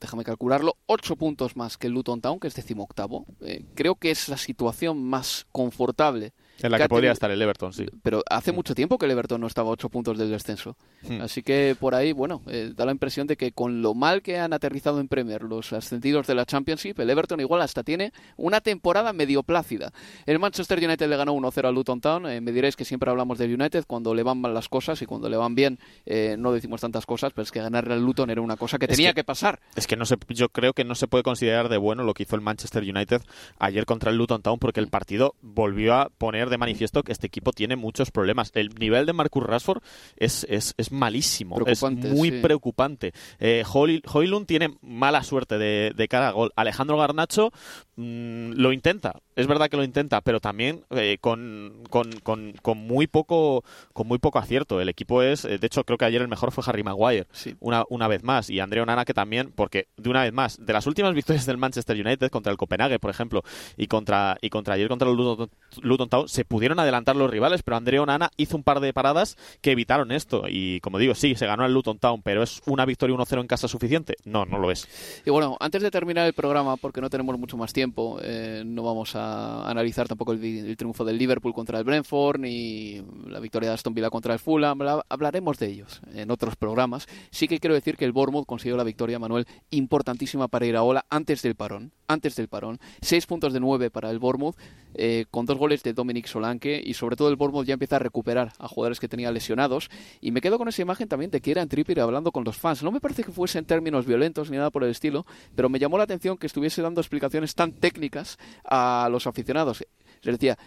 déjame 0.00 0.24
calcularlo, 0.24 0.76
ocho 0.86 1.16
puntos 1.16 1.56
más 1.56 1.76
que 1.76 1.88
el 1.88 1.94
Luton 1.94 2.20
Town, 2.20 2.40
que 2.40 2.48
es 2.48 2.54
decimoctavo. 2.54 3.26
Eh, 3.40 3.64
creo 3.74 3.96
que 3.96 4.10
es 4.10 4.28
la 4.28 4.36
situación 4.36 5.02
más 5.04 5.46
confortable 5.52 6.32
en 6.60 6.72
la 6.72 6.78
que, 6.78 6.88
podría 6.88 7.12
estar 7.12 7.30
el 7.30 7.40
Everton, 7.40 7.72
sí. 7.72 7.86
Pero 8.02 8.22
hace 8.28 8.52
mucho 8.52 8.74
tiempo 8.74 8.98
que 8.98 9.06
el 9.06 9.12
Everton 9.12 9.40
no 9.40 9.46
estaba 9.46 9.68
a 9.68 9.72
ocho 9.72 9.88
puntos 9.88 10.18
del 10.18 10.30
descenso. 10.30 10.76
Hmm. 11.02 11.20
Así 11.20 11.42
que 11.42 11.76
por 11.78 11.94
ahí, 11.94 12.12
bueno, 12.12 12.42
eh, 12.48 12.72
da 12.74 12.84
la 12.84 12.92
impresión 12.92 13.26
de 13.26 13.36
que 13.36 13.52
con 13.52 13.82
lo 13.82 13.94
mal 13.94 14.22
que 14.22 14.38
han 14.38 14.52
aterrizado 14.52 15.00
en 15.00 15.08
Premier 15.08 15.42
los 15.42 15.72
ascendidos 15.72 16.26
de 16.26 16.34
la 16.34 16.44
Championship, 16.46 16.98
el 17.00 17.10
Everton 17.10 17.40
igual 17.40 17.62
hasta 17.62 17.82
tiene 17.82 18.12
una 18.36 18.60
temporada 18.60 19.12
medio 19.12 19.42
plácida. 19.42 19.92
El 20.26 20.38
Manchester 20.38 20.78
United 20.78 21.08
le 21.08 21.16
ganó 21.16 21.34
1-0 21.34 21.68
al 21.68 21.74
Luton 21.74 22.00
Town. 22.00 22.26
Eh, 22.26 22.40
me 22.40 22.52
diréis 22.52 22.76
que 22.76 22.84
siempre 22.84 23.10
hablamos 23.10 23.38
del 23.38 23.54
United 23.54 23.84
cuando 23.86 24.14
le 24.14 24.22
van 24.22 24.40
mal 24.40 24.54
las 24.54 24.68
cosas 24.68 25.00
y 25.02 25.06
cuando 25.06 25.28
le 25.28 25.36
van 25.36 25.54
bien 25.54 25.78
eh, 26.06 26.36
no 26.38 26.52
decimos 26.52 26.80
tantas 26.80 27.06
cosas, 27.06 27.32
pero 27.32 27.44
es 27.44 27.52
que 27.52 27.60
ganarle 27.60 27.94
al 27.94 28.04
Luton 28.04 28.30
era 28.30 28.40
una 28.40 28.56
cosa 28.56 28.78
que 28.78 28.88
tenía 28.88 29.12
que, 29.12 29.24
pasar. 29.24 29.60
Es 29.76 29.86
que 29.86 29.96
no 29.96 30.06
se, 30.06 30.16
yo 30.28 30.48
creo 30.48 30.72
que 30.72 30.84
no 30.84 30.94
se 30.94 31.06
puede 31.06 31.22
considerar 31.22 31.68
de 31.68 31.76
bueno 31.76 32.02
lo 32.02 32.14
que 32.14 32.24
hizo 32.24 32.36
el 32.36 32.42
Manchester 32.42 32.82
United 32.82 33.22
ayer 33.58 33.84
contra 33.86 34.10
el 34.10 34.16
Luton 34.16 34.42
Town 34.42 34.58
porque 34.58 34.80
el 34.80 34.88
partido 34.88 35.34
volvió 35.42 35.94
a 35.94 36.08
poner 36.08 36.47
de 36.48 36.58
manifiesto 36.58 37.02
que 37.02 37.12
este 37.12 37.26
equipo 37.26 37.52
tiene 37.52 37.76
muchos 37.76 38.10
problemas. 38.10 38.50
El 38.54 38.70
nivel 38.78 39.06
de 39.06 39.12
Marcus 39.12 39.42
Rashford 39.42 39.82
es, 40.16 40.46
es, 40.48 40.74
es 40.76 40.92
malísimo, 40.92 41.58
es 41.66 41.82
muy 41.82 42.30
preocupante. 42.42 43.12
Eh, 43.38 43.64
Hoylund 43.72 44.46
tiene 44.46 44.76
mala 44.82 45.22
suerte 45.22 45.58
de, 45.58 45.92
de 45.94 46.08
cara 46.08 46.28
a 46.28 46.32
gol. 46.32 46.52
Alejandro 46.56 46.98
Garnacho 46.98 47.52
mm, 47.96 48.52
lo 48.52 48.72
intenta, 48.72 49.20
es 49.38 49.46
verdad 49.46 49.70
que 49.70 49.76
lo 49.76 49.84
intenta, 49.84 50.20
pero 50.20 50.40
también 50.40 50.84
eh, 50.90 51.18
con, 51.20 51.84
con, 51.90 52.10
con, 52.24 52.54
con, 52.60 52.78
muy 52.78 53.06
poco 53.06 53.62
con 53.92 54.08
muy 54.08 54.18
poco 54.18 54.40
acierto. 54.40 54.80
El 54.80 54.88
equipo 54.88 55.22
es, 55.22 55.44
de 55.44 55.60
hecho, 55.62 55.84
creo 55.84 55.96
que 55.96 56.04
ayer 56.04 56.20
el 56.20 56.26
mejor 56.26 56.50
fue 56.50 56.64
Harry 56.66 56.82
Maguire, 56.82 57.28
una, 57.60 57.84
una 57.88 58.08
vez 58.08 58.24
más, 58.24 58.50
y 58.50 58.58
Andrea 58.58 58.82
Onana 58.82 59.04
que 59.04 59.14
también, 59.14 59.52
porque 59.54 59.86
de 59.96 60.10
una 60.10 60.24
vez 60.24 60.32
más, 60.32 60.58
de 60.58 60.72
las 60.72 60.88
últimas 60.88 61.14
victorias 61.14 61.46
del 61.46 61.56
Manchester 61.56 62.04
United 62.04 62.30
contra 62.30 62.50
el 62.50 62.58
Copenhague, 62.58 62.98
por 62.98 63.12
ejemplo, 63.12 63.44
y 63.76 63.86
contra 63.86 64.36
y 64.42 64.50
contra 64.50 64.74
ayer 64.74 64.88
contra 64.88 65.08
el 65.08 65.16
Luton, 65.16 65.48
Luton 65.82 66.08
Town, 66.08 66.28
se 66.28 66.44
pudieron 66.44 66.80
adelantar 66.80 67.14
los 67.14 67.30
rivales, 67.30 67.62
pero 67.62 67.76
Andrea 67.76 68.02
Onana 68.02 68.30
hizo 68.36 68.56
un 68.56 68.64
par 68.64 68.80
de 68.80 68.92
paradas 68.92 69.36
que 69.60 69.70
evitaron 69.70 70.10
esto. 70.10 70.46
Y 70.48 70.80
como 70.80 70.98
digo, 70.98 71.14
sí, 71.14 71.36
se 71.36 71.46
ganó 71.46 71.64
el 71.64 71.72
Luton 71.72 72.00
Town, 72.00 72.22
pero 72.22 72.42
¿es 72.42 72.60
una 72.66 72.84
victoria 72.84 73.14
1-0 73.14 73.40
en 73.40 73.46
casa 73.46 73.68
suficiente? 73.68 74.16
No, 74.24 74.44
no 74.46 74.58
lo 74.58 74.72
es. 74.72 75.22
Y 75.24 75.30
bueno, 75.30 75.56
antes 75.60 75.80
de 75.80 75.92
terminar 75.92 76.26
el 76.26 76.32
programa, 76.32 76.76
porque 76.76 77.00
no 77.00 77.08
tenemos 77.08 77.38
mucho 77.38 77.56
más 77.56 77.72
tiempo, 77.72 78.18
eh, 78.20 78.64
no 78.66 78.82
vamos 78.82 79.14
a 79.14 79.27
analizar 79.68 80.08
tampoco 80.08 80.32
el, 80.32 80.76
triunfo 80.76 81.04
del 81.04 81.18
Liverpool 81.18 81.54
contra 81.54 81.78
el 81.78 81.84
Brentford, 81.84 82.40
ni 82.40 83.02
la 83.26 83.40
victoria 83.40 83.70
de 83.70 83.74
Aston 83.74 83.94
Villa 83.94 84.10
contra 84.10 84.32
el 84.34 84.38
Fulham, 84.38 84.78
hablaremos 85.08 85.58
de 85.58 85.66
ellos 85.66 86.00
en 86.14 86.30
otros 86.30 86.56
programas. 86.56 87.06
Sí 87.30 87.48
que 87.48 87.58
quiero 87.58 87.74
decir 87.74 87.96
que 87.96 88.04
el 88.04 88.12
Bournemouth 88.12 88.46
consiguió 88.46 88.76
la 88.76 88.84
victoria, 88.84 89.18
Manuel, 89.18 89.46
importantísima 89.70 90.48
para 90.48 90.66
ir 90.66 90.76
a 90.76 90.82
Ola 90.82 91.04
antes 91.10 91.42
del 91.42 91.54
parón. 91.54 91.92
Antes 92.06 92.36
del 92.36 92.48
parón. 92.48 92.80
Seis 93.02 93.26
puntos 93.26 93.52
de 93.52 93.60
nueve 93.60 93.90
para 93.90 94.10
el 94.10 94.18
Bournemouth, 94.18 94.56
eh, 94.94 95.26
con 95.30 95.44
dos 95.44 95.58
goles 95.58 95.82
de 95.82 95.92
Dominic 95.92 96.26
Solanke, 96.26 96.82
y 96.82 96.94
sobre 96.94 97.16
todo 97.16 97.28
el 97.28 97.36
Bournemouth 97.36 97.66
ya 97.66 97.74
empieza 97.74 97.96
a 97.96 97.98
recuperar 97.98 98.52
a 98.58 98.66
jugadores 98.66 98.98
que 98.98 99.08
tenía 99.08 99.30
lesionados. 99.30 99.90
Y 100.20 100.30
me 100.30 100.40
quedo 100.40 100.58
con 100.58 100.68
esa 100.68 100.82
imagen 100.82 101.08
también 101.08 101.30
de 101.30 101.40
Kieran 101.40 101.68
Trippier 101.68 102.00
hablando 102.00 102.32
con 102.32 102.44
los 102.44 102.56
fans. 102.56 102.82
No 102.82 102.90
me 102.90 103.00
parece 103.00 103.24
que 103.24 103.32
fuese 103.32 103.58
en 103.58 103.66
términos 103.66 104.06
violentos 104.06 104.50
ni 104.50 104.56
nada 104.56 104.70
por 104.70 104.84
el 104.84 104.90
estilo, 104.90 105.26
pero 105.54 105.68
me 105.68 105.78
llamó 105.78 105.98
la 105.98 106.04
atención 106.04 106.38
que 106.38 106.46
estuviese 106.46 106.82
dando 106.82 107.00
explicaciones 107.00 107.54
tan 107.54 107.72
técnicas 107.72 108.38
a 108.64 109.08
los 109.10 109.17
aficionados. 109.26 109.84
Se 110.22 110.32
decía, 110.32 110.58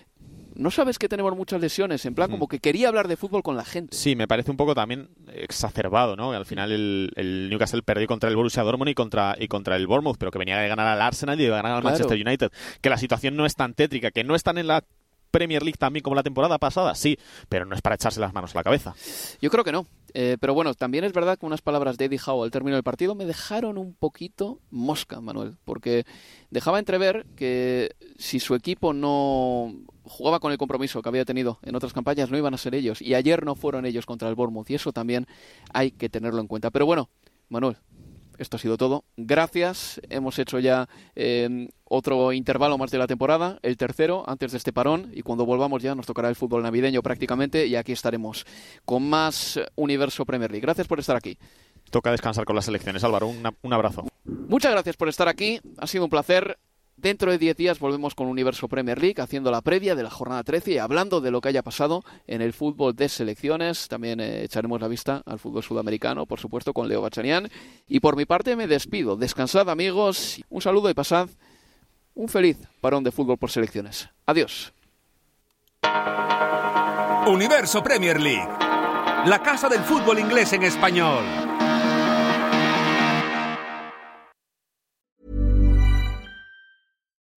no 0.55 0.71
sabes 0.71 0.99
que 0.99 1.09
tenemos 1.09 1.35
muchas 1.35 1.61
lesiones, 1.61 2.05
en 2.05 2.15
plan 2.15 2.29
hmm. 2.29 2.33
como 2.33 2.47
que 2.47 2.59
quería 2.59 2.89
hablar 2.89 3.07
de 3.07 3.17
fútbol 3.17 3.43
con 3.43 3.55
la 3.55 3.65
gente. 3.65 3.95
Sí, 3.95 4.15
me 4.15 4.27
parece 4.27 4.51
un 4.51 4.57
poco 4.57 4.75
también 4.75 5.09
exacerbado, 5.33 6.15
¿no? 6.15 6.31
Al 6.31 6.45
final 6.45 6.71
el, 6.71 7.47
Newcastle 7.49 7.81
perdió 7.83 8.07
contra 8.07 8.29
el 8.29 8.35
Borussia 8.35 8.63
Dortmund 8.63 8.89
y 8.89 8.95
contra, 8.95 9.35
y 9.39 9.47
contra 9.47 9.75
el 9.75 9.87
Bournemouth, 9.87 10.17
pero 10.17 10.31
que 10.31 10.39
venía 10.39 10.57
de 10.57 10.67
ganar 10.67 10.87
al 10.87 11.01
Arsenal 11.01 11.39
y 11.39 11.43
de 11.43 11.49
ganar 11.49 11.73
al 11.73 11.83
Manchester 11.83 12.19
United. 12.19 12.51
Que 12.81 12.89
la 12.89 12.97
situación 12.97 13.35
no 13.35 13.45
es 13.45 13.55
tan 13.55 13.73
tétrica, 13.73 14.11
que 14.11 14.23
no 14.23 14.35
están 14.35 14.57
en 14.57 14.67
la 14.67 14.83
Premier 15.31 15.63
League 15.63 15.77
también 15.79 16.03
como 16.03 16.15
la 16.15 16.23
temporada 16.23 16.59
pasada, 16.59 16.93
sí, 16.93 17.17
pero 17.49 17.65
no 17.65 17.73
es 17.73 17.81
para 17.81 17.95
echarse 17.95 18.19
las 18.19 18.33
manos 18.33 18.53
a 18.53 18.59
la 18.59 18.63
cabeza. 18.63 18.93
Yo 19.41 19.49
creo 19.49 19.63
que 19.63 19.71
no. 19.71 19.87
Eh, 20.13 20.37
pero 20.39 20.53
bueno, 20.53 20.73
también 20.73 21.03
es 21.03 21.13
verdad 21.13 21.37
que 21.37 21.45
unas 21.45 21.61
palabras 21.61 21.97
de 21.97 22.05
Eddie 22.05 22.19
Howe 22.25 22.43
al 22.43 22.51
término 22.51 22.75
del 22.75 22.83
partido 22.83 23.15
me 23.15 23.25
dejaron 23.25 23.77
un 23.77 23.93
poquito 23.93 24.59
mosca, 24.69 25.21
Manuel, 25.21 25.57
porque 25.63 26.05
dejaba 26.49 26.79
entrever 26.79 27.25
que 27.35 27.95
si 28.17 28.39
su 28.39 28.55
equipo 28.55 28.93
no 28.93 29.73
jugaba 30.03 30.39
con 30.39 30.51
el 30.51 30.57
compromiso 30.57 31.01
que 31.01 31.09
había 31.09 31.25
tenido 31.25 31.59
en 31.63 31.75
otras 31.75 31.93
campañas, 31.93 32.29
no 32.29 32.37
iban 32.37 32.53
a 32.53 32.57
ser 32.57 32.75
ellos. 32.75 33.01
Y 33.01 33.13
ayer 33.13 33.45
no 33.45 33.55
fueron 33.55 33.85
ellos 33.85 34.05
contra 34.05 34.27
el 34.29 34.35
Bournemouth, 34.35 34.69
y 34.69 34.75
eso 34.75 34.91
también 34.91 35.27
hay 35.73 35.91
que 35.91 36.09
tenerlo 36.09 36.41
en 36.41 36.47
cuenta. 36.47 36.71
Pero 36.71 36.85
bueno, 36.85 37.09
Manuel, 37.49 37.77
esto 38.41 38.57
ha 38.57 38.59
sido 38.59 38.77
todo. 38.77 39.05
Gracias. 39.17 40.01
Hemos 40.09 40.37
hecho 40.39 40.59
ya 40.59 40.87
em, 41.15 41.69
otro 41.85 42.33
intervalo 42.33 42.77
más 42.77 42.91
de 42.91 42.97
la 42.97 43.07
temporada, 43.07 43.59
el 43.61 43.77
tercero, 43.77 44.23
antes 44.27 44.51
de 44.51 44.57
este 44.57 44.73
parón. 44.73 45.11
Y 45.13 45.21
cuando 45.21 45.45
volvamos 45.45 45.81
ya 45.81 45.95
nos 45.95 46.05
tocará 46.05 46.29
el 46.29 46.35
fútbol 46.35 46.63
navideño 46.63 47.01
prácticamente. 47.01 47.67
Y 47.67 47.75
aquí 47.75 47.91
estaremos 47.91 48.45
con 48.85 49.07
más 49.09 49.59
Universo 49.75 50.25
Premier 50.25 50.51
League. 50.51 50.65
Gracias 50.65 50.87
por 50.87 50.99
estar 50.99 51.15
aquí. 51.15 51.37
Toca 51.89 52.11
descansar 52.11 52.45
con 52.45 52.55
las 52.55 52.67
elecciones, 52.67 53.03
Álvaro. 53.03 53.27
un 53.27 53.73
abrazo. 53.73 54.05
Muchas 54.23 54.71
gracias 54.71 54.97
por 54.97 55.09
estar 55.09 55.27
aquí. 55.27 55.59
Ha 55.77 55.87
sido 55.87 56.03
un 56.05 56.09
placer. 56.09 56.57
Dentro 57.01 57.31
de 57.31 57.39
10 57.39 57.57
días 57.57 57.79
volvemos 57.79 58.13
con 58.13 58.27
Universo 58.27 58.67
Premier 58.67 59.01
League 59.01 59.19
haciendo 59.19 59.49
la 59.49 59.61
previa 59.61 59.95
de 59.95 60.03
la 60.03 60.11
jornada 60.11 60.43
13 60.43 60.73
y 60.73 60.77
hablando 60.77 61.19
de 61.19 61.31
lo 61.31 61.41
que 61.41 61.49
haya 61.49 61.63
pasado 61.63 62.03
en 62.27 62.43
el 62.43 62.53
fútbol 62.53 62.95
de 62.95 63.09
selecciones. 63.09 63.87
También 63.87 64.19
eh, 64.19 64.43
echaremos 64.43 64.79
la 64.79 64.87
vista 64.87 65.23
al 65.25 65.39
fútbol 65.39 65.63
sudamericano, 65.63 66.27
por 66.27 66.39
supuesto, 66.39 66.73
con 66.73 66.87
Leo 66.87 67.01
Bachanian. 67.01 67.49
Y 67.87 68.01
por 68.01 68.15
mi 68.15 68.25
parte 68.25 68.55
me 68.55 68.67
despido. 68.67 69.15
Descansad 69.15 69.67
amigos, 69.71 70.43
un 70.49 70.61
saludo 70.61 70.91
y 70.91 70.93
pasad 70.93 71.27
un 72.13 72.29
feliz 72.29 72.57
parón 72.81 73.03
de 73.03 73.11
fútbol 73.11 73.39
por 73.39 73.49
selecciones. 73.49 74.07
Adiós. 74.27 74.71
Universo 77.25 77.81
Premier 77.81 78.21
League, 78.21 78.47
la 79.25 79.41
casa 79.41 79.69
del 79.69 79.81
fútbol 79.81 80.19
inglés 80.19 80.53
en 80.53 80.61
español. 80.61 81.50